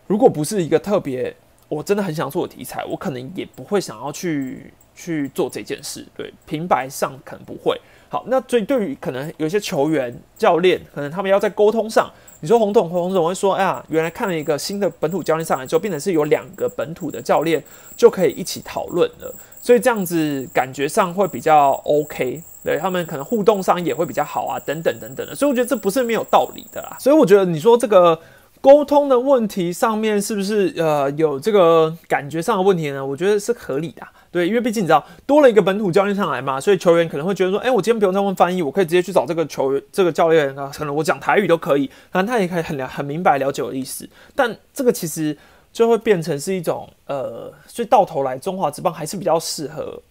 [0.07, 1.35] 如果不是一个特别
[1.67, 6.05] 我真的很想做的题材，我可能也不会想要去去做这件事。
[6.17, 7.79] 对，平白上可能不会。
[8.09, 12.11] 好，那所以对于可能有些球员、教练，可能他们要在沟通上。
[12.39, 17.61] 你说洪董洪总会说，哎呀，原来看了一个新的本土教练上来之后，变成是有两个本土的教练
[17.95, 26.95] 就可以一起讨论了，所以这样子感觉上会比较 OK，对他们可能互动上也会比较好啊，等等等等的，所以我觉得这不是没有道理的啦。
[26.99, 28.17] 所以我觉得你说这个
[28.61, 33.03] 沟通的问题上面是不是呃有这个感觉上的问题呢？
[33.03, 34.07] 我觉得是合理的。
[34.37, 44.07] 对，因为毕竟你知道多了一个本土教练上来嘛，所以球员可能会觉得说，哎，我今天不用再问翻译，我可以直接去找这个球员、这个教练啊，可能我讲台语都可以，可能他也可以很了、很明白了解我的意思。
[44.35, 45.35] 但这个其实
[45.73, 50.01] 就会变成是一种，呃，所以到头来中华职棒还是比较适合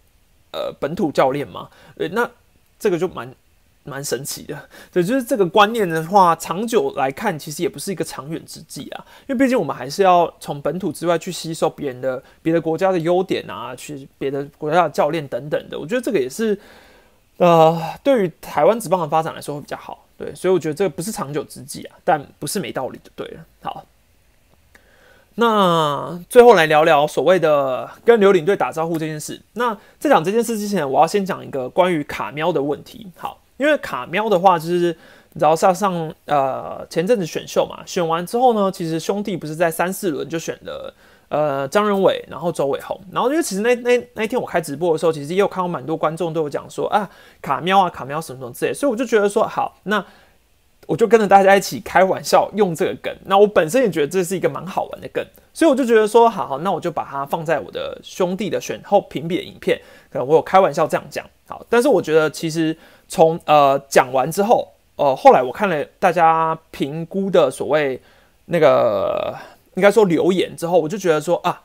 [0.53, 1.69] 呃本土教练嘛。
[1.97, 2.29] 对，那
[2.79, 3.33] 这个就蛮。
[3.87, 9.05] 蛮神奇的，对，就是这个观念的话，长久来看，其实也不是一个长远之计啊。
[9.27, 15.79] 因为毕竟我们还是要从本土之外去吸收别人的、别的国家的优点啊，去别的国家的教练等等的。
[15.79, 16.59] 我觉得这个也是，
[17.39, 20.05] 呃，对于台湾职棒的发展来说会比较好。
[20.19, 23.11] 对，所以我觉得这个不是长久之计啊，但不是没道理的。
[23.15, 23.85] 对了，好，
[25.35, 29.41] 那最后来聊聊所谓的跟刘领队打招呼这件事。
[29.53, 33.07] 那在讲这件事之前，我要先讲一个关于卡喵的问题。
[33.17, 33.39] 好。
[33.57, 34.97] 因为卡喵的话，就是
[35.33, 40.95] 你知道上上呃前阵子选秀嘛，选完之后呢，其实兄弟不是在三四轮就选了
[41.29, 47.09] 呃张仁伟，然后周伟宏，然后因为其实那那那一天我开直播的时候，其实也有看到蛮多观众都有讲说啊
[47.41, 50.05] 卡喵啊卡喵什么什么之类，所以我就觉得说好，那
[50.87, 59.81] 我就跟着大家一起开玩笑用这个梗，那我本身也觉得这是一个蛮好玩的梗，所以我就觉得说好好，那我就把它放在我的兄弟的选后评比的影片，
[60.13, 62.77] 可能我有开玩笑这样讲好，但是我觉得其实。
[63.09, 68.01] 从呃讲完之后，呃后来我看了大家评估的所谓
[68.47, 69.35] 那个
[69.75, 71.63] 应该说留言之后，我就觉得说啊，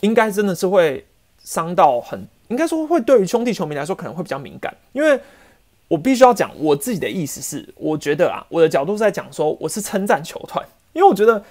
[0.00, 1.04] 应该真的是会
[1.42, 5.18] 伤到很，应该说会对于兄弟球迷来说可能会比较敏感，因为
[5.88, 11.42] 我必须要讲我自己的意思是，我觉得啊，我的角度是在讲说我是称赞球团，因为我觉得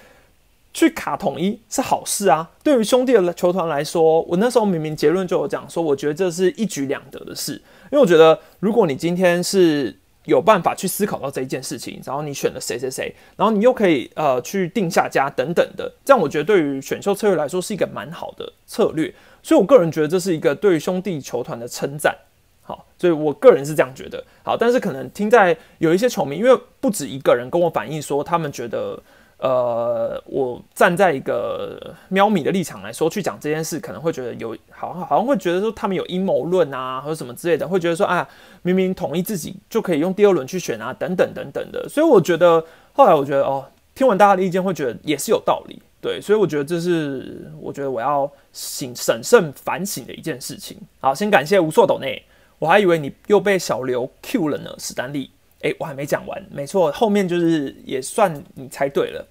[0.74, 7.52] 去卡统一是好事啊，对于兄弟的球团来说，我那时候明明结论就有讲说，我觉得这是一举两得的事。
[7.90, 19.14] 因为我觉得，如果你今天是有办法去思考到这一件事情，然后你选了谁谁谁，然后你又可以呃去定下家等等的，这样我觉得对于选秀策略来说是一个蛮好的策略。
[19.42, 22.16] 所以我个人觉得这是一个对于兄弟球团的称赞。
[22.62, 24.24] 好，所以我个人是这样觉得。
[24.42, 28.98] 好，但是可能听在有一些球迷，因为不止一个人跟我反映说，他们觉得。
[29.42, 38.26] 呃，我站在一个喵米的立场来说，去讲这件事，可能会觉得有好好像会觉得说他们有阴谋论啊，或者什么之类的，会觉得说啊，
[38.62, 41.88] 明明统一自己就可以用第二轮去选啊，等等等等的。
[41.88, 46.20] 所以我觉得后来我觉得哦，听完大家的意见，会觉得也是有道理，对。
[46.20, 50.78] 所以我觉得这是我觉得我要醒审慎反省的一件事情。
[51.00, 52.22] 好，先感谢无错斗内，
[52.60, 55.32] 我还以为你又被小刘 Q 了呢，史丹利。
[55.62, 59.26] 哎，我还没讲完，没错，后面就是也算你猜对了，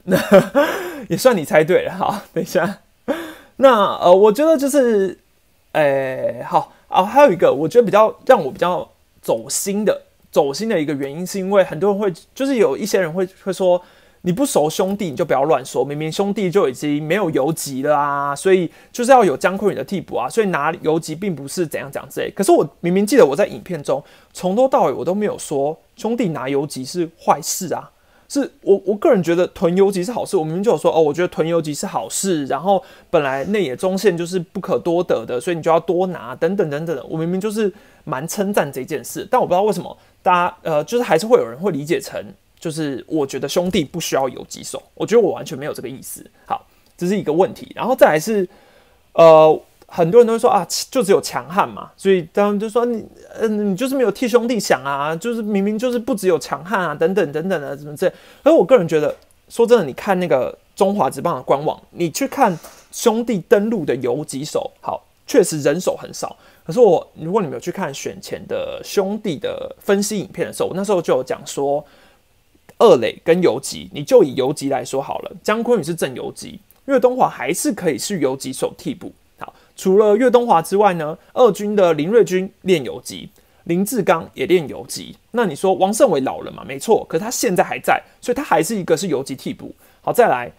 [1.10, 1.94] 也算你猜对了。
[1.94, 2.80] 好，等一下，
[3.58, 5.17] 那呃，我觉得就是，
[5.74, 8.89] 哎，好啊，还有一个我觉得比较让我比较
[9.22, 13.82] 走心的，走心的一个原因，是因为很多人会，就是有一些人会会说。
[14.24, 15.84] 你不熟兄弟，你就不要乱说。
[15.84, 20.30] 明明兄弟就已经没有游击了啊，所以就是要有姜昆宇的替补啊。
[20.30, 22.30] 所以拿游击并不是怎样讲之类。
[22.32, 27.90] 可是我明明记得我在影片中从头到尾我都没有说兄弟拿游击是坏事啊。
[28.30, 30.38] 是我我个人觉得囤游击是好事。
[30.38, 32.46] 我明明就有说哦，我觉得囤游击是好事。
[32.46, 37.04] 然后本来内野中线就是不可多得的，所以你就要多拿等等等等的。
[37.06, 37.74] 我明明就是
[38.06, 42.24] 蛮称赞这件事，但我不知道为什么大家呃，就是还是会有人会理解成。
[42.62, 46.24] 就是我觉得兄弟不需要有几手，我觉得我完全没有这个意思。
[46.45, 46.63] 好，
[46.95, 47.71] 这是一个问题。
[47.76, 48.47] 然后再来是，
[49.13, 53.04] 呃，很多人都会说啊，就只有强悍嘛，所以他们就说你，
[53.39, 58.08] 嗯，你就是没有替兄弟想啊，就是明明就是不只有强悍啊，等等等等的，怎么这？
[58.43, 59.15] 而我个人觉得，
[59.50, 62.56] 说真的，你看那个中华职棒的官网，你去看
[62.91, 66.38] 兄弟登陆的游击手，好，确实人手很少。
[66.63, 71.84] 可是我，如果你没有去看选前的兄弟的分析影片的时候，那时候就有讲说。
[72.82, 75.32] 二垒跟游击，你就以游击来说好了。
[75.44, 79.13] 姜昆宇是正游击，岳东华还是可以是游击手替补。
[79.38, 83.30] 好，除了岳东华之外呢，二军的林瑞君练游击，
[83.65, 85.15] 林志刚也练游击。
[85.30, 86.63] 那你说王胜伟老了嘛？
[86.67, 89.76] 没错，可是他现在还在，所以他还是一个是游击替补。
[90.02, 90.52] 好，再来，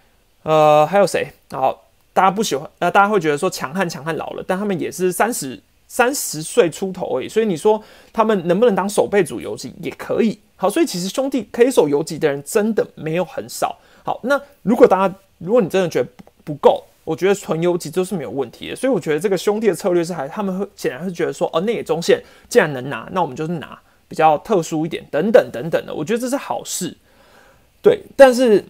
[0.44, 1.26] 呃，还有谁？
[1.50, 5.60] 好，大家不喜欢，呃，大家会觉得说强悍强悍老了，但他们也是三十
[5.92, 7.28] 三十岁出头而已。
[7.28, 7.78] 所以你说
[8.14, 10.38] 他们能不能当守备组游击也可以。
[10.56, 13.78] 好，所以其实兄弟可以守游击的人真的没有很少。
[14.02, 16.08] 好，那如果大家如果你真的觉得
[16.44, 18.76] 不够，我觉得纯游击都是没有问题的。
[18.76, 23.78] 所以我觉得这个兄弟的策略是还他们会显然会觉得说，哦，那也中线既然能拿，那我们就是拿
[24.08, 25.94] 比较特殊一点，等等等等的。
[25.94, 26.96] 我觉得这是好事。
[27.82, 28.64] 对，但是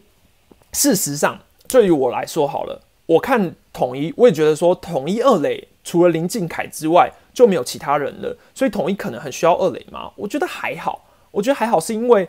[0.73, 10.11] 事实上，对于我来说，好了，我看统一，我也觉得说统一二垒除了林敬凯之外就没有其他人了，所以统一可能很需要二垒吗？
[10.17, 12.29] 我觉得还好，我觉得还好，是因为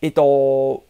[0.00, 0.82] 也都。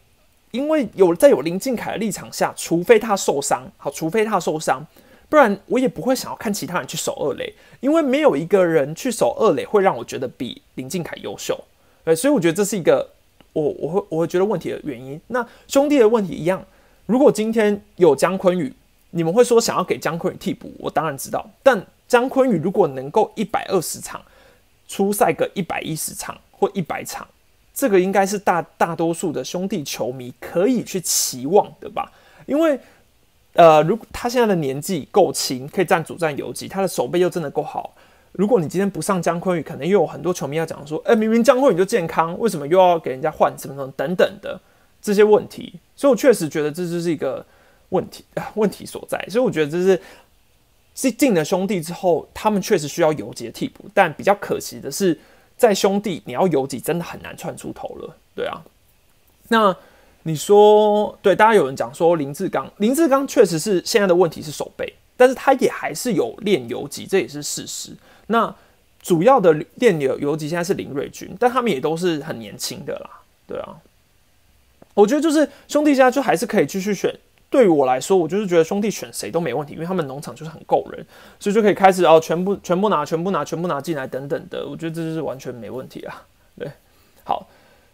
[0.52, 4.86] 因为有在有林敬凯的立场下，除非他受伤，好，除非他受伤，
[5.30, 11.58] 不然我也不会想要看其他人去守二垒，因为没有一个人去守二垒会让我觉得比林敬凯优秀，
[12.04, 13.08] 对，所以我觉得这是一个
[13.54, 15.18] 我我会我会觉得问题的原因。
[15.28, 16.62] 那兄弟的问题一样，
[17.06, 18.70] 如果今天有姜昆宇，
[19.12, 24.20] 你们会说想要给姜昆宇替补，我当然知道，但姜昆宇如果能够一百二十场
[24.88, 27.26] 出赛个一百一十场或一百场。
[27.74, 32.12] 这个应该是大大多数的兄弟球迷可以去期望的吧？
[32.44, 32.78] 因为，
[33.54, 37.94] 呃，如果他现在的年纪够轻，可以站主战游击，他的手背又真的够好。
[38.32, 44.60] 如果你今天不上姜昆宇，可能又有很多球迷要讲说：“哎，明明姜昆宇就健康，为什么又要给人家换什么什么等等的
[45.00, 47.44] 这些问题？”所以，我确实觉得这就是一个
[47.92, 48.24] 问题
[48.56, 49.24] 问题所在。
[49.30, 50.02] 所以，我觉得这是
[50.94, 55.18] 是进了兄弟之后，他们确实需要游击替补，但比较可惜的是。
[55.54, 58.60] 在兄弟，你要游击真的很难窜出头了，对啊。
[59.46, 59.76] 那
[60.24, 67.96] 你说，对大家有人讲说林志刚，林志刚确实是现在的问题是手背，但是他也还是有练游击，这也是事实。
[68.26, 68.52] 那
[69.00, 73.76] 主要的练游游击现在是林瑞军，但他们也都是很年轻的啦，对啊。
[74.94, 77.16] 我觉得就是兄弟家就还是可以继续选。
[77.52, 81.06] 对于我来说，我就是觉得兄弟选谁都没问题，因为他们农场就是很够人，
[81.38, 84.66] 所以就可以开始哦，全部全部拿，全部拿，全部拿进来等等的。
[84.66, 86.22] 我觉得这就是完全没问题啊。
[86.58, 86.66] 对，
[87.24, 87.46] 好，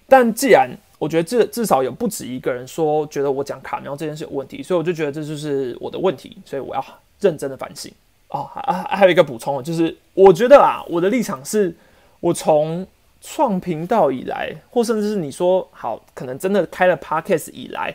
[0.08, 6.84] 但既然我觉得至至少有不止一个人说觉得我讲卡苗这件事有问题，所以我就觉得这就是我的问题，所以我要
[7.18, 7.92] 认真的反省。
[8.28, 11.74] 哦，还还有一个补充，就是我觉得啊，我的立场是，
[12.20, 12.86] 我从
[13.20, 17.92] 创频道以来，或甚至是你说好，可能真的开了 podcast 以来。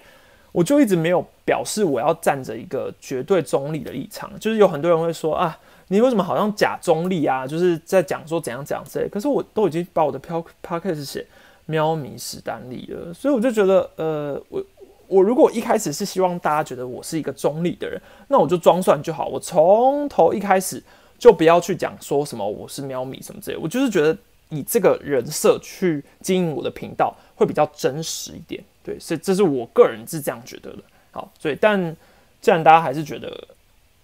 [0.53, 7.45] 我就一直没有表示我要站着一个绝对中立的立场，就是有很多人会说啊，你为什么好像假中立啊？
[7.45, 9.09] 就是在讲说怎样怎样之类。
[9.09, 11.25] 可是我都已经把我的飘 p o d c a s 写
[11.65, 14.63] 喵咪史丹利了，所以我就觉得，呃，我
[15.07, 20.81] 我如果一开始是希望大家觉得我是一个中立的人，那我就装蒜就好，我从头一开始
[21.17, 23.57] 就不要去讲说什么我是喵咪什么之类。
[23.57, 24.15] 我就是觉得
[24.49, 28.63] 以这个人设去经营我的频道会比较真实一点。
[28.83, 30.79] 对，所以这是我个人是这样觉得的。
[31.11, 31.95] 好，所以但
[32.41, 33.47] 既然大家还是觉得，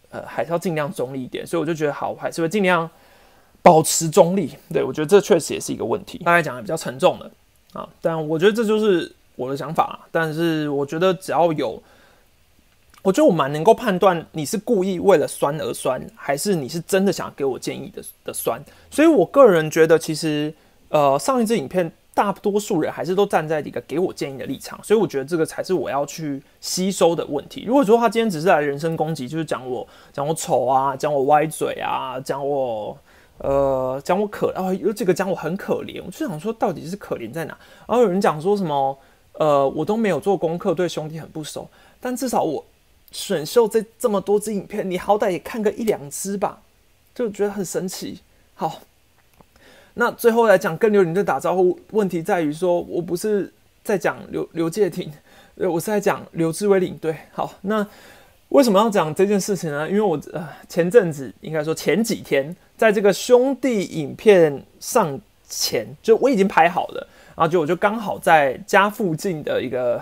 [0.09, 2.89] 呃，还是要尽量中立一点，所以我就觉得好，我还是会尽量
[3.61, 4.51] 保持中立。
[4.71, 6.21] 对我觉得这确实也是一个问题。
[6.23, 7.29] 刚才讲的比较沉重的
[7.73, 10.07] 啊，但我觉得这就是我的想法。
[10.11, 11.81] 但是我觉得只要有，
[13.01, 18.61] 我觉得我蛮能够判断你是故意为了酸而酸，还是你是真的想给我建议的的酸。
[18.91, 20.53] 所以我个人觉得，其实
[20.89, 21.91] 呃，上一支影片。
[22.11, 27.63] 大多数人还是都站在一个给我建议的立场，所以我觉得这个才是我要去吸收的问题。
[27.65, 32.97] 如果说他今天只是来人身攻击，就是讲我讲我丑啊，讲我歪嘴啊，讲我
[33.37, 37.57] 呃讲我可啊有这个讲我很可怜，我就想说到底是可怜在哪？
[37.87, 38.97] 然后有人讲说什么
[39.33, 41.69] 呃我都没有做功课，对兄弟很不熟，
[42.01, 42.65] 但至少我
[43.11, 46.61] 选秀这这么多支影片，你好歹也看个一两支吧，
[47.13, 48.19] 就觉得很神奇。
[48.55, 48.81] 好。
[49.95, 53.51] 那最后来讲，跟刘领队打招呼，问题在于说，我不是
[53.83, 55.11] 在讲刘刘介廷，
[55.55, 57.13] 呃，我是在讲刘志伟领队。
[57.33, 57.85] 好，那
[58.49, 59.89] 为什么要讲这件事情呢？
[59.89, 65.19] 因为我呃前阵子应该说前几天，在这个兄弟影片上
[65.49, 70.01] 前，就我已经拍好了，然后就我就刚好在家附近的一个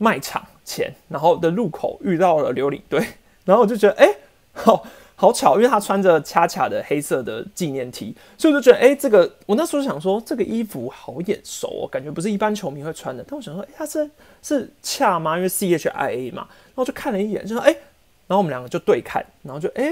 [0.00, 3.06] 卖场前，然后的路口遇到了刘领队，
[3.44, 4.16] 然后我就觉得，哎，
[4.52, 4.84] 好。
[5.20, 13.22] 好巧，因为他穿着恰恰的黑色的纪念 T，所以我就觉得，哎，这个我那时候想说，这个衣服好眼熟哦，感觉不是一般球迷会穿的。
[13.28, 15.36] 但我想说，哎，他是是恰吗？
[15.36, 16.46] 因为 C H I A 嘛。
[16.68, 19.84] 然后就看了一眼，就说，哎，然后我们两个就对看，然后就，哎，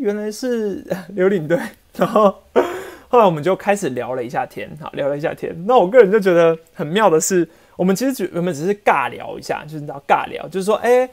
[0.00, 1.60] 原来是刘领队。
[1.98, 2.34] 然后
[3.10, 5.54] 后来我们就开始聊了一下天，好，聊了一下天。
[5.66, 11.08] 那我个人就觉得很妙的是，我们其实只原本只是尬聊一下，就是你知道尬聊，就是说，哎。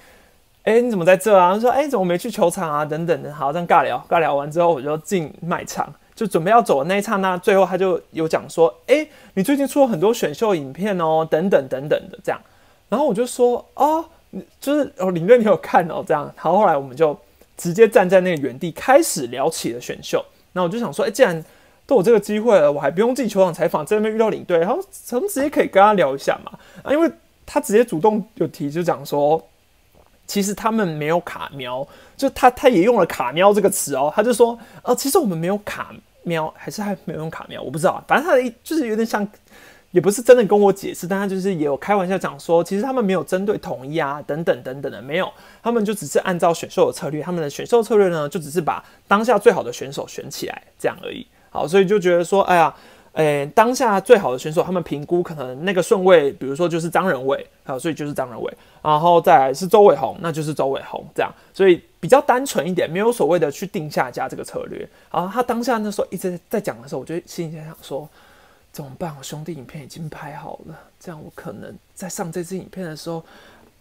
[0.64, 1.58] 哎，你怎么在这啊？
[1.58, 2.86] 说，哎，怎么没去球场啊？
[2.86, 12.40] 等等的，好，这样尬聊，尬聊完之后，我就进卖场，就准备要走的那一刹那，最后他就有讲说，哎，你最近出了很多选秀影片哦，等等等等的这样。
[12.90, 14.06] 然后我就说，哦，
[14.60, 16.32] 就是哦，领队你有看哦，这样。
[16.36, 17.18] 然后后来我们就
[17.58, 20.24] 直接站在那个原地开始聊起了选秀。
[20.54, 21.44] 那我就想说，哎，既然
[21.92, 26.58] 都有这个机会了，我还不用进球场采访，在那边遇到领队，然后咱们直接可以跟他聊一下嘛。
[26.84, 27.12] 啊，因为
[27.46, 29.46] 他直接主动有提，就讲说，
[30.26, 31.86] 其实他们没有卡喵，
[32.16, 39.28] 就他他也用了卡喵这个词哦，他就说，呃，其实我们没有卡喵，还是还没有用卡喵，我不知道，反正他的就是有点像，
[39.92, 45.30] 也不是真的跟我解释，但他就是也有开玩笑讲说，其实他们没有针对统一啊等等等等的，没有，
[45.62, 51.28] 他们就只是按照选秀的策略，他们的选秀策略呢，就只是把当下最好的选手选起来这样而已。
[51.52, 52.74] 好，所以就觉得说，哎呀，
[53.14, 64.88] 诶，当下最好的选手，他们评估可能那个顺位，比如说就是张仁伟，好，所以就是张仁伟，然后再来是周伟宏，那就是周伟宏这样，所以比较单纯一点，没有所谓的去定下家这个策略。
[65.12, 68.08] 然后他当下那时候一直在讲的时候，我就心里在想说，
[68.72, 69.14] 怎么办？
[69.18, 73.22] 我兄弟影片已经拍好了，这样我可能在上这支影片的时候，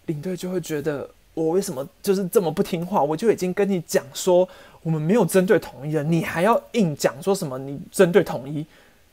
[0.06, 1.08] 领队就会觉得
[1.40, 3.02] 我为什么就是这么不听话？
[3.02, 4.48] 我就已经跟你讲说。
[4.82, 7.58] 我们没有针对统一的，你还要硬讲说什么？
[7.58, 8.64] 你针对统一，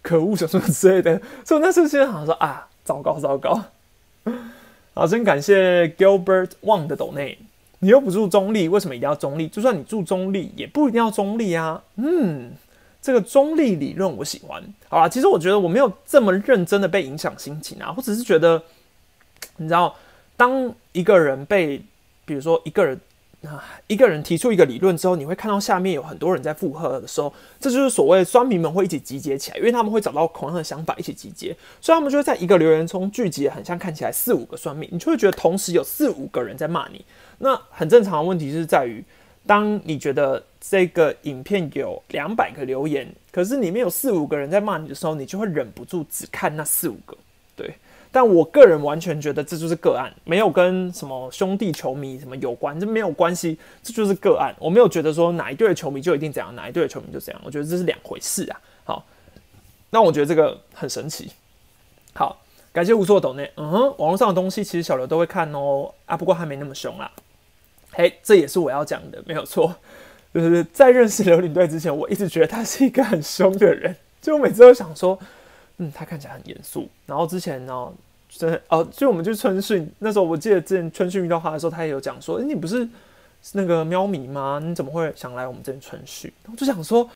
[0.01, 1.21] 可恶什么之类的。
[1.43, 3.61] 所以那时候心里好像说啊，糟糕糟糕。
[4.95, 7.37] 好，真感谢 Gilbert Wang 的抖内。
[7.79, 9.49] 你又不住中立，为什么一定要中立？
[9.49, 11.83] 就算你住中立，也不一定要中立啊。
[11.97, 12.53] 嗯，
[13.01, 14.63] 这个中立理论我喜欢。
[14.87, 18.63] 好啦，其实我觉得我没有这么认真的被影响心情啊，我只是觉得，
[19.57, 19.93] 你知道，
[20.37, 21.83] 当一个人被，
[22.27, 22.99] 比如说一个人。
[23.39, 37.05] 那一个人提出一个理论之后，你会看到下面有很多人在附和的时候，这就是所谓酸民们会一起集结起来，因为他们会找到同样的想法一起集结，所以他们就会在一个留言中聚集，很像看起来四五个酸民，你就会觉得同时有四五个人在骂你。
[37.37, 39.05] 那很正常的问题是在于，
[39.45, 47.15] 当你觉得这个影片有两百个留言，可是里面有四五个人在骂你的时候，你就会忍不住只看那四五个，
[48.17, 54.55] 但我个人完全觉得这就是个案，没有跟什么兄弟球迷什么有关，这没有关系，这就是个案。
[54.57, 58.59] 我没有觉得说哪一队的球迷就一定怎样，哪一队的球迷就怎样，我觉得这是两回事啊。
[58.85, 59.05] 好，
[59.91, 61.31] 那我觉得这个很神奇。
[62.15, 62.41] 好，
[62.73, 63.51] 感谢无错懂内。
[63.55, 67.11] 嗯哼，网络上的东西其实小刘都会看哦，啊，不过还没那么凶啦。
[67.91, 69.75] 嘿，这也是我要讲的，没有错。
[70.33, 75.19] 就是在认识刘领队之前，我一直觉得他是一个很凶的人，就我每次都想说。
[75.79, 76.89] 嗯，他看起来很严肃。
[77.05, 77.93] 然后之前呢，
[78.29, 82.87] 真的哦，就我们去春训那时候，我记得之前春训遇到他的时候，他也有讲说：“哎，你不是
[83.53, 84.59] 那个喵迷吗？
[84.61, 87.09] 你怎么会想来我们这边春训？”我就想说，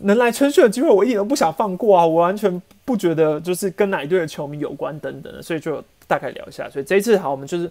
[0.00, 2.06] 能来春训的机会，我一点都不想放过啊！
[2.06, 6.68] 我完全不觉得就是跟哪一队的球迷有关等等的，所以就大概聊一下。
[6.70, 7.68] 所以这一次好，我们就是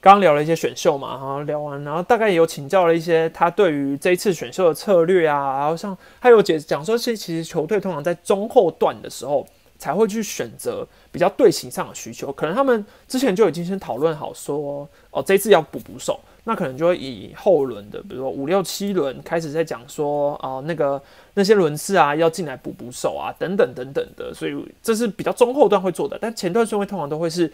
[0.00, 9.46] 刚聊了一些选秀嘛，然后聊完，然后大概也有请教了一些他对于这一次选秀的策略啊，然后像他有解讲说，是其实球队通常在中后段的时候。
[9.84, 20.98] 才会去选择比较队形上的需求，可能他们之前就已经先讨论好说，哦，这次要补补手，那可能就会以后轮的，比如说五六七轮开始在讲说，哦，那个
[21.34, 27.52] 那些轮次啊，要进来补补手啊，等等等等的，所以这是比较中后段会做的，但前段顺位通常都会是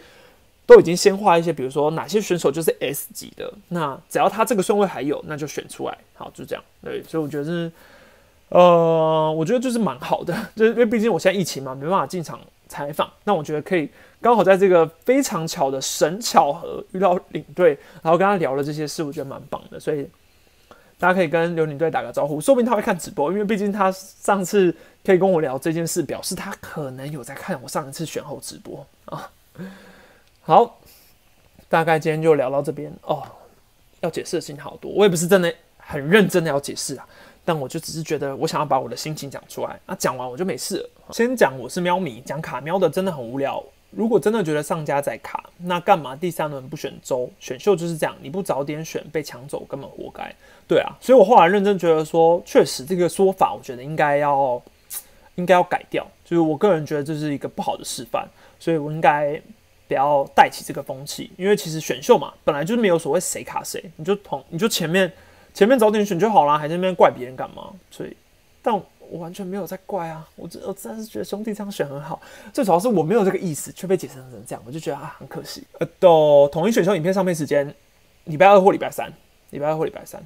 [0.65, 7.69] 都已经先画一些，比如说哪些选手就是 S 级的，那只要他这个顺位还有，那就选出来，好，就这样，对，所以我觉得是。
[8.51, 13.09] 呃，我觉得就是蛮好的， 就是因为毕竟我现在疫情嘛，没办法进场采访。
[13.23, 13.89] 那我觉得可以
[14.19, 19.79] 刚好在这个非常巧的神巧合遇到领队，然后跟他聊了这些事，我觉得蛮棒的。
[19.79, 20.05] 所以
[20.99, 24.75] 大家可以跟刘领队打个招呼，说不定他会看直播，因为毕竟他上次
[25.05, 29.31] 可以跟我聊这件事，表示他可能有在看我上一次选后直播啊。
[30.41, 30.77] 好，
[31.69, 33.23] 大概今天就聊到这边哦。
[34.01, 37.07] 要解释的事情好多，我也不是真的很认真的要解释啊。
[37.43, 39.79] 但我就只是觉得，我想要把我的心情讲出来。
[39.85, 40.89] 那讲完我就没事了。
[41.11, 43.63] 先讲我是喵迷，讲卡喵的真的很无聊。
[43.89, 47.29] 如果真的觉得上家在卡，那干嘛第三轮不选周？
[47.39, 50.33] 选秀就是这样，你不早点选被抢走，根本活该。
[50.67, 54.61] 对啊，所以我后来认真觉得说，确实这个说法，我觉得应该要
[55.35, 56.07] 应该要改掉。
[56.23, 58.25] 就是我个人觉得这是一个不好的示范，
[58.59, 59.41] 所以我应该
[59.89, 61.31] 不要带起这个风气。
[61.37, 65.11] 因为其实选秀嘛，本来就是没有所谓谁卡谁，你就同你就前面。
[65.53, 67.71] 前面早点选就好啦，还在那边怪别人干嘛？
[67.89, 68.15] 所以，
[68.61, 70.25] 但我完全没有在怪啊！
[70.35, 72.21] 我真我真的是觉得兄弟这样选很好，
[72.53, 75.63] 最主要是我没有这个意思，却被解释成这样，我就觉得啊，很可惜。
[75.79, 77.75] 呃，到统一选秀影片上片时间，
[78.23, 79.11] 礼拜二或礼拜三，
[79.49, 80.23] 礼拜二或礼拜三，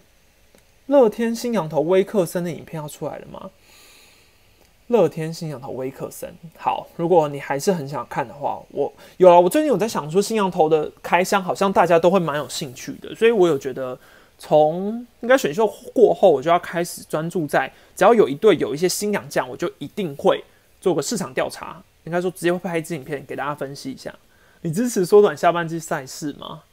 [0.86, 3.50] 乐天新羊头威克森的影片要出来了吗？
[4.88, 6.32] 乐天新羊头威克森。
[6.56, 13.98] 好，如果你还是很想看的话，我有啊，我最近有在想说新羊头的开箱，好像大家都会蛮有兴趣的，所以我有觉得
[14.38, 20.44] 从应该选秀过后，我就要开始专注在只要有一队有一些新洋将，我就一定会
[20.80, 24.14] 做个市场调查，应该说直接会拍一支影片给大家分析一下。
[24.62, 26.64] 你支持缩短下半季赛事吗？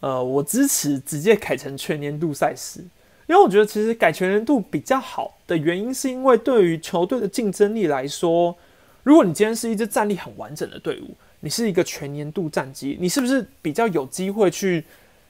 [0.00, 2.84] 呃，我支持直接改成全年度赛事。
[3.26, 8.56] 因为我觉得其实改全年度比较好的原因，是因为对于球队的竞争力来说，
[9.02, 14.82] 如果你今天是一支战力很完整的队伍，你是一个全年度战绩，你是不是比较有机会去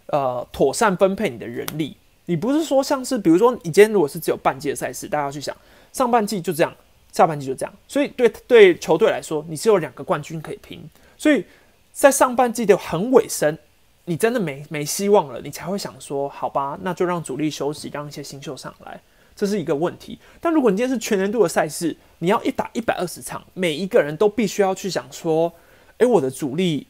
[0.08, 1.96] 呃妥善分配你的人力？
[2.26, 5.56] 你不是说像是比如说你今天如果是只有半季的赛事，大家要去想
[5.92, 6.74] 上半季就这样，
[7.12, 10.82] 下半季就这样，所以对对球队来说，你是有两个冠军可以拼，
[11.16, 11.44] 所以
[11.92, 13.56] 在上半季的很尾声。
[14.04, 18.98] 你真的没没希望了，你才会想说，好吧，那就让主力休息，让一些新秀上来，
[19.36, 20.18] 这是一个问题。
[20.40, 25.52] 但如果你今天是全年度的赛事，你要一打一百二十场，每一个人都必须要去想说，
[25.98, 26.86] 诶，我的主力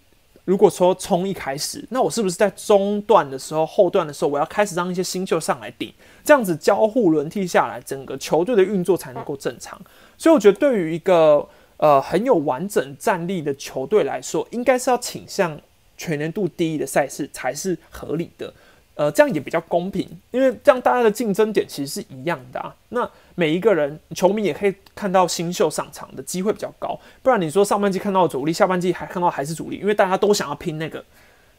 [0.49, 5.92] 如果说从一开始，那我是不是在中段的时候、后段的时候，我要开始让一些新秀上来顶，
[6.24, 9.78] 这样子交互轮替下来，整个球队的运作才能够正常。
[10.16, 11.46] 所以我觉得，对于一个
[11.76, 15.61] 呃很有完整战力的球队来说，应该是要倾向。
[16.01, 18.55] 全年度第一的赛事才是合理的，
[18.99, 22.74] 呃，这样也比较公平，因为这样大家的竞争点其实是一样的啊。
[22.88, 31.05] 那每一个人球迷也可以看到新秀上场的机会比较高，不然你说上半季看到主力，下半季还看到还是主力，因为大家都想要拼那个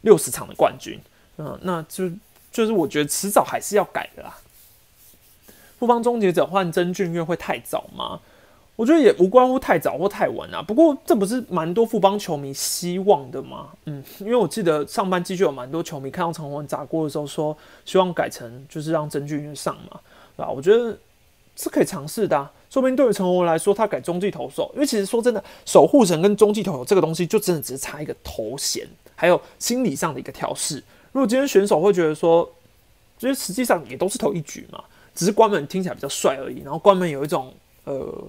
[0.01, 0.99] 六十场的冠军，
[1.37, 2.11] 嗯，那就
[2.51, 4.37] 就是我觉得迟早还是要改的啦。
[5.79, 8.19] 复方终结者换真俊月会太早吗？
[8.79, 10.61] 我觉得也无关乎太早或太晚啊。
[10.61, 13.71] 不过这不是蛮多富邦球迷希望的吗？
[13.83, 19.99] 嗯，因为我记得上半季就有蛮多球迷看到陈宏文砸锅的时候说，希望改成就是让曾俊岳上嘛，
[20.37, 20.49] 对吧？
[20.49, 20.97] 我觉得
[21.57, 22.37] 是可以尝试的。
[22.37, 22.49] 啊。
[22.69, 30.81] 说明对于陈宏文来说，他改中继投手，因为其实说真的，守护神跟中继投手这个东西就真的只是差一个头衔，还有心理上的一个调试。
[31.11, 32.49] 如果今天选手会觉得说，
[33.17, 34.81] 就是实际上也都是投一局嘛，
[35.13, 37.53] 只是关门听起来比较帅而已，然后关门有一种
[37.83, 38.23] 呃。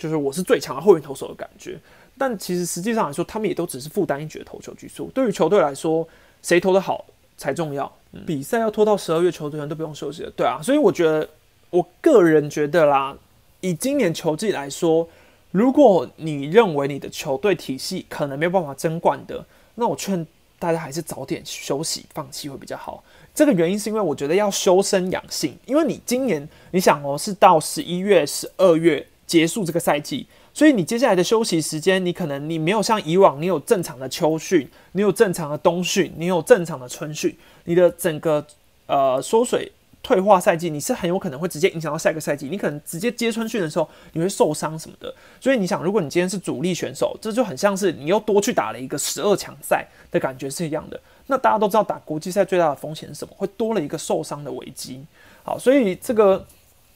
[0.00, 1.78] 就是我是最强的后援投手的感觉，
[2.16, 5.10] 但其实实际上来说，他们也都只是负担一局的投球局数。
[5.14, 6.08] 对于球队来说，
[6.42, 7.04] 谁投的好
[7.36, 7.92] 才重要。
[8.26, 10.30] 比赛要拖到十二月，球队员都不用休息了。
[10.34, 11.28] 对啊，所以我觉得，
[11.68, 13.14] 我个人觉得啦，
[13.60, 15.06] 以今年球季来说，
[15.50, 19.44] 如果你认为你的球队体系可能没有办法争冠的，
[19.74, 20.26] 那我劝
[20.58, 23.04] 大家还是早点休息放弃会比较好。
[23.34, 29.06] 这个原因是因为我觉得要修身养性，因为你今年你想哦，是到十一月、十二月。
[29.30, 38.44] 结束这个赛季，所以你接下来的休息时间，你可能你没有像以往，你有正常的秋训，你有正常的冬训，你有正常的春训，你的整个
[38.88, 39.70] 呃缩水
[40.02, 42.48] 退化赛季，你是很有可能会直接影响到下个赛季。
[42.48, 45.14] 你可能直接接春训的时候，你会受伤什么的。
[45.40, 51.00] 所以你想，如果你今天是主力选手，这就很像是你又多去打了一个十二强赛的感觉是一样的。
[51.28, 53.32] 那大家都知道，打国际赛最大的风险是什么？
[53.36, 55.00] 会多了一个受伤的危机。
[55.44, 56.44] 好，所以这个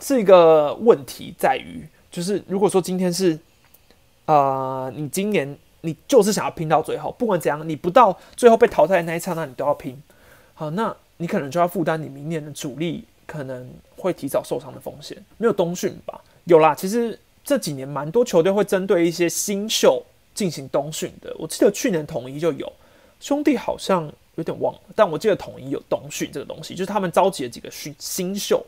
[0.00, 1.86] 是一个问题在于。
[2.14, 3.36] 就是如果说今天是，
[4.26, 10.00] 呃，你今年你就是想要拼到最后，不管怎样，你不到最后被淘汰的那一刹那，你都要拼。
[10.54, 15.20] 好，那你可能就要负担你明年的主力可能会提早受伤的风险。
[15.38, 16.22] 没有冬训吧？
[16.44, 20.00] 有啦，其实这几年蛮多球队会针对一些新秀
[20.36, 21.34] 进行冬训的。
[21.36, 22.72] 我记得去年统一就有，
[23.18, 28.64] 兄弟好像有点忘了，但我记得统一有冬训这个东西，就是他们召集了几个新新秀。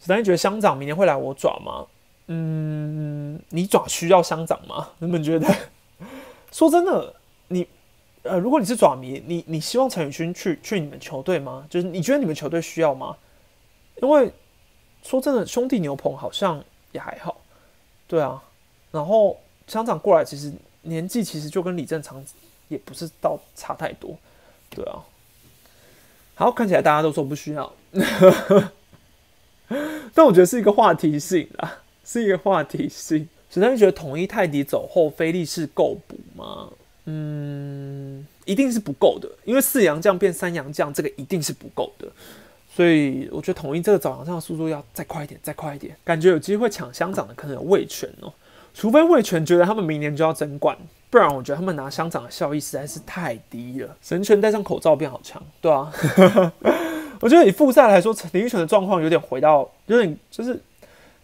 [0.00, 1.86] 子丹觉得乡长明年会来我爪吗？
[2.28, 4.90] 嗯，你爪需要乡长吗？
[4.98, 5.48] 你们觉得？
[6.52, 7.14] 说真的，
[7.48, 7.66] 你
[8.22, 11.66] 呃，如果你是爪迷，你你希望陈宇勋去去你们球队吗？
[11.68, 13.16] 就是你觉得你们球队需要吗？
[14.02, 14.32] 因为
[15.02, 16.62] 说真的，兄弟牛棚好像
[16.92, 17.40] 也还好，
[18.06, 18.42] 对啊。
[18.90, 20.52] 然后乡长过来，其实
[20.82, 22.24] 年纪其实就跟李正常
[22.68, 24.16] 也不是到差太多，
[24.70, 25.04] 对啊。
[26.34, 27.72] 好，看起来大家都说不需要，
[30.14, 31.82] 但我觉得是一个话题性啊。
[32.10, 33.28] 是一个话题性。
[33.50, 36.70] 沈丹觉得统一泰迪走后，菲利是够补吗？
[37.04, 42.08] 嗯，一定是不够的，因为四洋将变三洋将，这个一定是不够的。
[42.74, 45.94] 所以我觉得统一这个找洋将的速度要再快一点，再快一点。
[46.04, 48.32] 感觉有机会抢乡长的可能有魏权哦，
[48.72, 50.76] 除非魏权觉得他们明年就要争冠，
[51.10, 53.96] 不然我觉得他们拿乡长的效益实在是太低了。
[54.02, 55.92] 神权戴上口罩变好强，对啊。
[57.20, 60.60] 我觉得以复赛来说，林育权的状况有点回到，有点就是。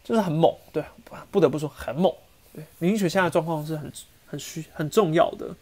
[0.04, 0.84] 就是很猛，对，
[1.32, 2.12] 不得不说很猛。
[2.54, 3.90] 对，林雪现在状况是很
[4.26, 5.56] 很需很重要的。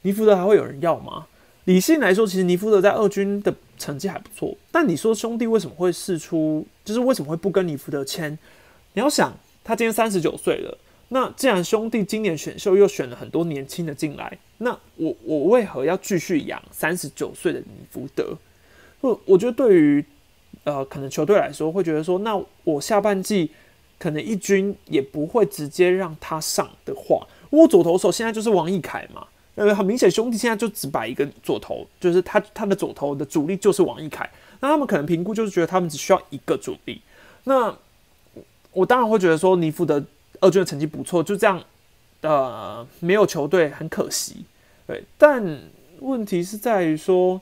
[0.00, 1.26] 尼福德还会有人要吗？
[1.66, 4.56] 理性来说，其实尼福德在二军的成绩还不错。
[4.72, 8.36] 但你说兄弟为什么会试出，就是为什么会不跟尼福德签？
[8.94, 9.32] 你要想，
[9.62, 10.76] 他今年三十九岁了，
[11.10, 18.36] 那既然兄弟今年选秀又选了很多年轻的进来，那我我为何要继续养三十九岁的尼福德？
[19.00, 20.04] 我我觉得对于
[20.64, 23.50] 呃可能球队来说会觉得说，那我下半季
[23.98, 34.28] 可能一军也不会直接让他上的话，我左投手现在就是王义凯嘛，呃很明显兄弟现在就只摆一个左投，就是他他的左投的主力就是王义凯，
[34.60, 37.00] 那他们可能评估就是觉得他们只需要一个主力，
[37.44, 37.74] 那
[38.72, 40.02] 我当然会觉得说尼福德。
[40.40, 41.62] 二军的成绩不错，就这样，
[42.22, 44.44] 呃，没有球队很可惜，
[44.88, 45.00] 对。
[45.16, 45.40] 但
[46.00, 47.40] 问题是在于说，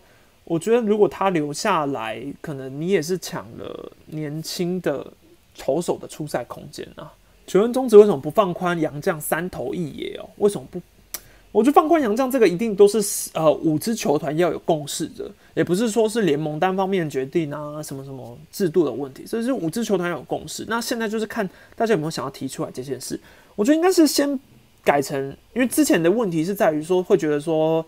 [0.50, 5.06] 我觉得如果他留下来，可能你也是抢了年轻的
[5.56, 7.12] 投手的出赛空间啊。
[7.46, 10.28] 请问中职为什么不放宽杨将三投一野哦？
[10.38, 10.82] 为什么不？
[11.52, 20.64] 我觉得放宽洋将这个一定都是呃五支球团要有共识的，也不是说是联盟单方面决定啊什么什么制度的问题，这是五支球团要有共识。
[20.66, 23.18] 那现在就是看大家有没有想要提出来这件事。
[23.54, 24.36] 我觉得应该是先
[24.82, 25.16] 改成，
[25.54, 27.86] 因为之前的问题是在于说会觉得说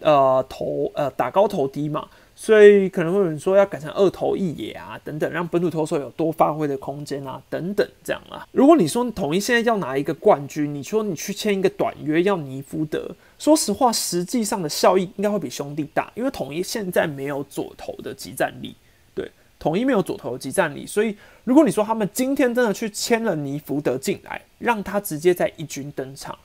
[0.00, 2.08] 呃投呃打高投低嘛。
[2.40, 8.46] 所以可能会有人说要改成二投一野啊，等等，让本土投手有多发挥的空间啊，等等，这样啦。
[8.52, 18.76] 如果你说统一现在要拿一个冠军，你说你去签一个短约要尼福德，说实话，实际上的效益应该会比兄弟大，因为统一现在没有左投的集战力，
[19.16, 19.28] 对，
[19.58, 26.38] 统一没有左投的集战力，所以如果你说他们今天真的去签了尼福德进来，让他直接在一军登场，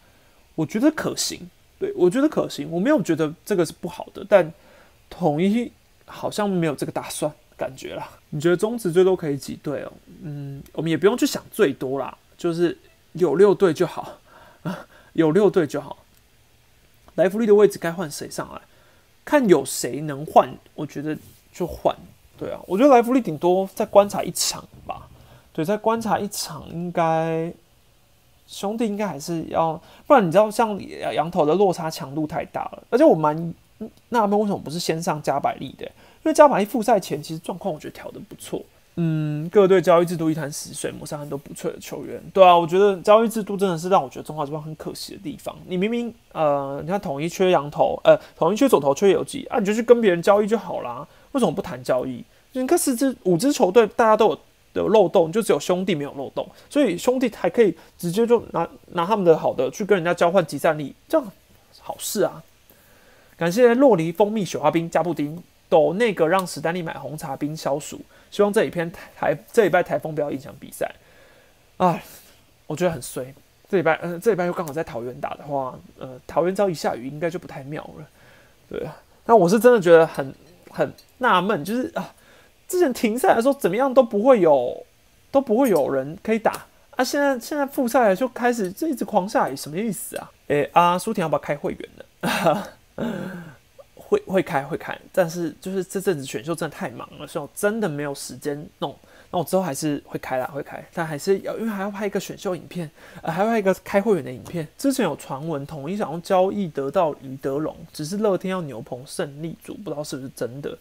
[0.56, 1.48] 我觉得可行，
[1.84, 4.54] 对我觉得可行，我没有觉得这个是不好的，但
[5.10, 5.72] 统一。
[6.06, 8.08] 好像没有这个打算，感觉啦。
[8.30, 9.94] 你觉得中职最多可以几队哦？
[10.22, 12.78] 嗯，我们也不用去想最多啦，就是
[13.14, 14.20] 有六队就好
[14.64, 15.98] 啊， 有六队就好。
[17.16, 18.62] 莱弗利的位置该换谁上来？
[19.24, 21.18] 看有谁能换，我觉得
[21.54, 21.96] 就换。
[22.38, 25.08] 对啊，我觉得莱弗利顶多再观察一场吧。
[25.54, 27.52] 对，再观察一场，应该
[28.54, 29.74] 兄弟应该还是要，
[30.06, 30.80] 不然你知道像
[31.14, 33.54] 羊头的落差强度太大了，而且我蛮。
[34.10, 35.84] 那他们为什么不是先上加百利的？
[35.86, 38.62] 因为加百利复赛前其实状况我觉得调的不错。
[38.96, 42.22] 嗯，各队交易制度一潭死水，抹杀很多不错的球员。
[42.32, 45.54] 对啊，我觉得交易制度真的是让我觉得中华之棒很可惜的地方。
[45.68, 51.06] 你明明呃，你看统一缺羊头，呃，统一缺左头缺游击啊，你就去跟别人交易就好啦。
[51.34, 52.24] 为什么不谈交易？
[52.54, 54.40] 你看四支五支球队大家都有
[54.82, 61.28] 有漏洞，就只有兄弟没有漏洞，所以兄弟还可以直接就拿拿他们的好的去跟人家交换集战力，这样
[61.80, 62.42] 好事啊。
[63.38, 68.00] 感谢洛梨蜂蜜雪花冰加布丁，抖那个让史丹利买红茶冰消暑。
[68.32, 70.90] 希望这一篇台这礼拜台风不要影响比赛。
[71.78, 72.04] 哎，
[72.68, 73.34] 我觉得很衰。
[73.70, 78.08] 这礼拜呃这礼拜又刚好在桃园打的话，呃桃园只要一下雨应该就不太妙了。
[78.70, 78.96] 对啊，
[79.26, 80.34] 那我是真的觉得很
[80.70, 82.14] 很纳闷，就是啊
[82.74, 84.84] 之前停赛的时候怎么样都不会有
[85.30, 86.66] 都不会有人可以打
[86.96, 90.32] 啊，现在现在复赛就开始这一直狂下雨，什么意思啊？
[90.48, 92.64] 诶，阿苏婷要不要开会员呢？
[93.96, 98.96] 会会开会开，但是就是这阵子选秀真的太忙了，所以我真的没有时间弄。
[99.30, 102.90] 那我之后还是会开啦，会开，但还是要因为还要拍一个选秀影片，
[103.22, 104.68] 呃，还要拍一个开会员的影片。
[104.80, 110.76] 之前有传闻统一想用交易得到余德龙，只是乐天要牛棚胜利组，不知道是不是真的。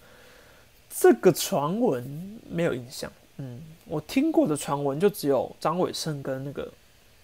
[0.95, 6.63] 这个传闻没有印象，嗯，我听过的传闻就只有张伟胜跟那个，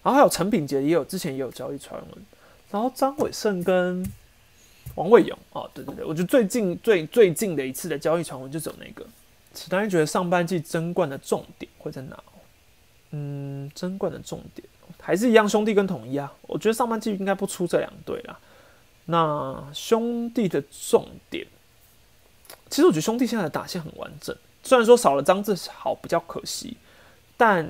[0.03, 2.25] 然后还有陈炳杰也有之前也有交易传闻，
[2.71, 4.05] 然后张伟胜跟。
[4.95, 9.05] 王卫勇哦，对对对，我觉得最近最最近的一次的交易传闻就只有那个。
[9.53, 12.21] 史丹利觉得上半季争冠的重点会在哪？
[13.11, 14.67] 嗯，争冠的重点
[14.99, 16.33] 还是一样，兄弟跟统一啊。
[16.41, 18.37] 我觉得上半季应该不出这两队啦。
[19.05, 21.45] 那兄弟的重点，
[22.69, 26.77] 其实我觉得兄弟现在的打线很完整，虽然说少了张志豪比较可惜，
[27.35, 27.67] 但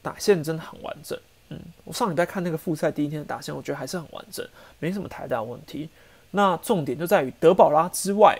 [0.00, 1.18] 打线真的很完整。
[1.48, 4.46] 嗯，我上礼拜看那个复赛第一天的打线，我觉得还是很完整，
[4.78, 5.88] 没什么太大问题。
[6.30, 8.38] 那重点就在于德保拉之外，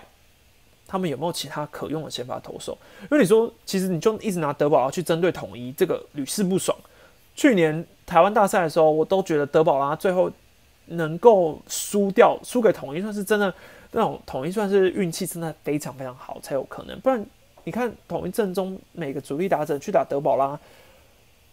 [0.87, 2.77] 他们有没有其他可用的先发投手？
[3.01, 6.75] 因为你说，其实你就一直拿德保拉去针对统一，这个屡试不爽。
[7.35, 10.31] 去年台湾大赛的时候，我都觉得德保拉最后
[10.87, 13.53] 能够输掉，输给统一，算是真的
[13.93, 16.99] 那种统一算是运气真的非常非常好才有可能。
[16.99, 17.25] 不然
[17.63, 20.59] 你看统一阵中每个主力打者去打德保拉，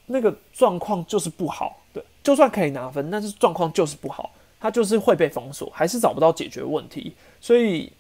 [0.07, 1.79] 那个状况就是不好。
[1.93, 4.31] 对，就算可以拿分，但是状况就是不好。
[4.63, 7.91] 他就是会被封锁，还是找不到解决问题，所以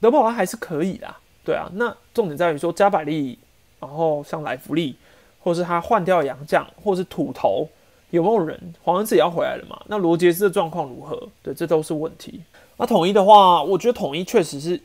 [0.00, 1.12] 德保拉还是可以的，
[1.44, 1.68] 对啊。
[1.74, 3.36] 那重点在于说加百利，
[3.80, 4.94] 然后像莱弗利，
[5.40, 7.68] 或是他换掉杨将，或是土头，
[8.10, 8.56] 有没有人？
[8.84, 9.82] 黄恩志也要回来了嘛？
[9.88, 11.28] 那罗杰斯的状况如何？
[11.42, 12.40] 对，这都是问题。
[12.76, 14.80] 那统一的话，我觉得统一确实是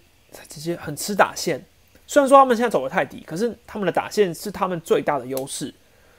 [0.48, 1.64] 直接很吃打线，
[2.08, 5.74] 虽然说他们现在走的太低，可是他们的打线是他们最大的优势。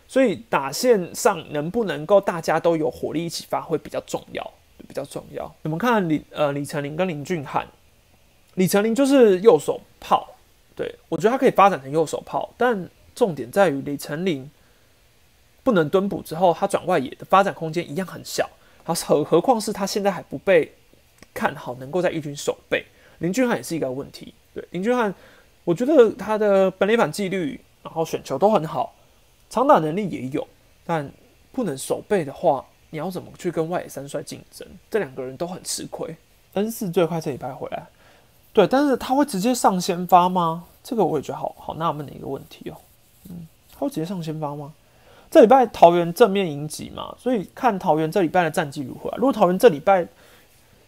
[0.08, 4.52] 所以打线上能不能够大家都有火力一起发挥比较重要，
[4.86, 5.50] 比较重要。
[5.62, 7.66] 你们看李呃李成林跟林俊翰，
[8.56, 10.28] 李成林就是右手炮，
[10.76, 14.50] 对我觉得他可以发展成右手炮，但重点在于李成林
[15.62, 18.50] 不能蹲补之后，他转外野的发展空间一样很小。
[18.84, 20.74] 好，何何况是他现在还不被
[21.34, 22.84] 看好，能够在一军守备。
[23.18, 24.34] 林俊汉也是一个问题。
[24.54, 25.14] 对，林俊汉，
[25.64, 28.94] 我觉得他的本垒板纪律，然后选球都很好，
[29.48, 30.46] 长打能力也有，
[30.84, 31.10] 但
[31.52, 34.66] 不能守备的话，你要怎么去跟外野三帅竞争？
[34.90, 36.14] 这两个人都很吃亏。
[36.54, 37.86] N 四最快这礼拜回来，
[38.52, 40.64] 对，但是他会直接上先发吗？
[40.82, 42.76] 这个我也觉得好好纳闷的一个问题哦。
[43.30, 44.74] 嗯，他会直接上先发吗？
[45.30, 49.10] 这礼拜桃园正面迎击嘛，所以看桃园这礼拜的战绩如何。
[49.16, 50.06] 如果桃园这礼拜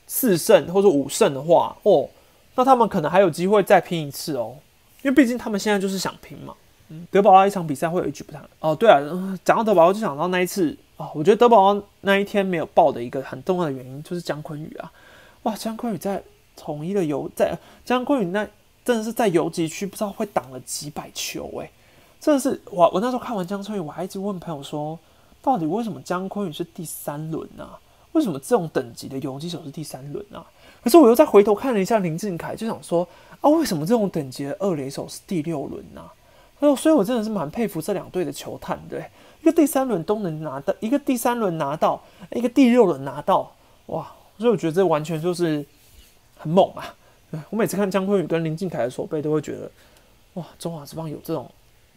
[0.07, 2.09] 四胜或者五胜的话，哦，
[2.55, 4.57] 那他们可能还有机会再拼一次哦，
[5.03, 6.55] 因为毕竟他们现在就是想拼嘛。
[6.89, 8.75] 嗯，德保拉一场比赛会有一局不谈哦。
[8.75, 9.01] 对啊，
[9.45, 14.93] 讲到德保拉就想到那一次啊，我觉得德保拉那一天没有爆的一个很重要的原因就是姜昆宇啊，
[15.45, 16.23] 哇，姜昆宇在
[16.57, 18.47] 统一的游在姜昆宇那
[18.85, 21.71] 真的是在游击区不知道会挡了几百球哎。
[22.21, 24.99] 真的是我，我那时候看完江坤宇，我还一直问朋友说，
[25.43, 27.69] 到底为什么江坤宇是第三轮呢？
[28.15, 30.45] 为什么这种等级的游击手是第三轮啊？
[30.83, 33.07] 可是我又再回头看了一下林俊凯，就想说
[33.41, 36.03] 啊，为什么这种等级的二垒手是第六轮呢？
[36.59, 39.05] 哎所以我真的是蛮佩服这两队的球探，对，
[39.43, 42.03] 一个第三轮都能拿到，一个第三轮拿到，
[42.33, 43.55] 一个第六轮拿到，
[43.87, 44.11] 哇！
[44.39, 45.65] 所以我觉得这完全就是
[46.37, 46.95] 很猛啊！
[47.51, 49.71] 我每次看江坤宇跟林俊凯的手背，都会觉得
[50.35, 51.51] 哇，中华之邦有这种。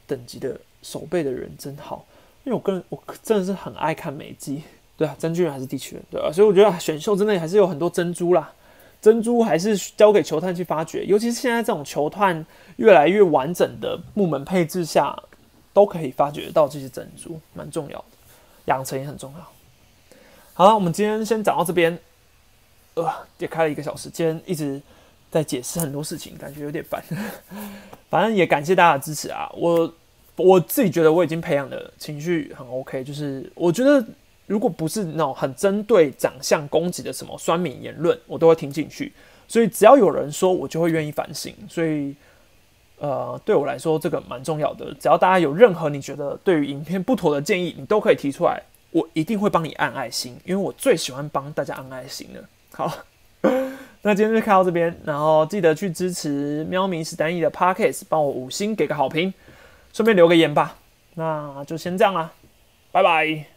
[0.10, 2.06] 等级的守备的人真好，
[2.46, 4.64] 因为我个人我真的是很爱看美技，
[4.98, 8.52] 对啊，真巨人还是地区人，对啊，所以我觉得选秀真的还是有很多珍珠啦，
[9.02, 12.46] 珍珠还是交给球探去发掘，尤其是现在这种球探
[12.78, 15.18] 越来越完整的部门配置下，
[15.72, 18.06] 都可以发掘到这些珍珠，蛮重要的，
[18.66, 19.40] 养成也很重要。
[20.54, 21.98] 好了，我们今天先讲到这边，
[22.96, 24.82] 呃，也开了一个小时，今天一直。
[25.30, 27.04] 在解释很多事情，感觉有点烦。
[28.10, 29.52] 反正也感谢大家的支持啊！
[29.58, 29.94] 我
[30.38, 34.02] 我自己觉得我已经培养的情绪很 OK，就是我觉得
[34.48, 39.14] 如果不是那种很针对长相攻击的什么酸民言论，我都会听进去。
[39.48, 41.54] 所以只要有人说，我就会愿意反省。
[41.70, 42.16] 所以
[42.98, 44.92] 呃，对我来说这个蛮重要的。
[45.00, 52.44] 只要大家有任何你觉得对于影片不妥的建议，你都可以提出来，我一定会帮你按爱心，因为我最喜欢帮大家按爱心了。
[52.72, 52.92] 好。
[54.04, 59.34] 那今天就看到这边，然后记得去支持喵咪史丹义的 Podcast，帮我五星给个好评，
[59.92, 60.78] 顺便留个言吧。
[61.16, 62.32] 那就先这样啦，
[62.92, 63.57] 拜拜。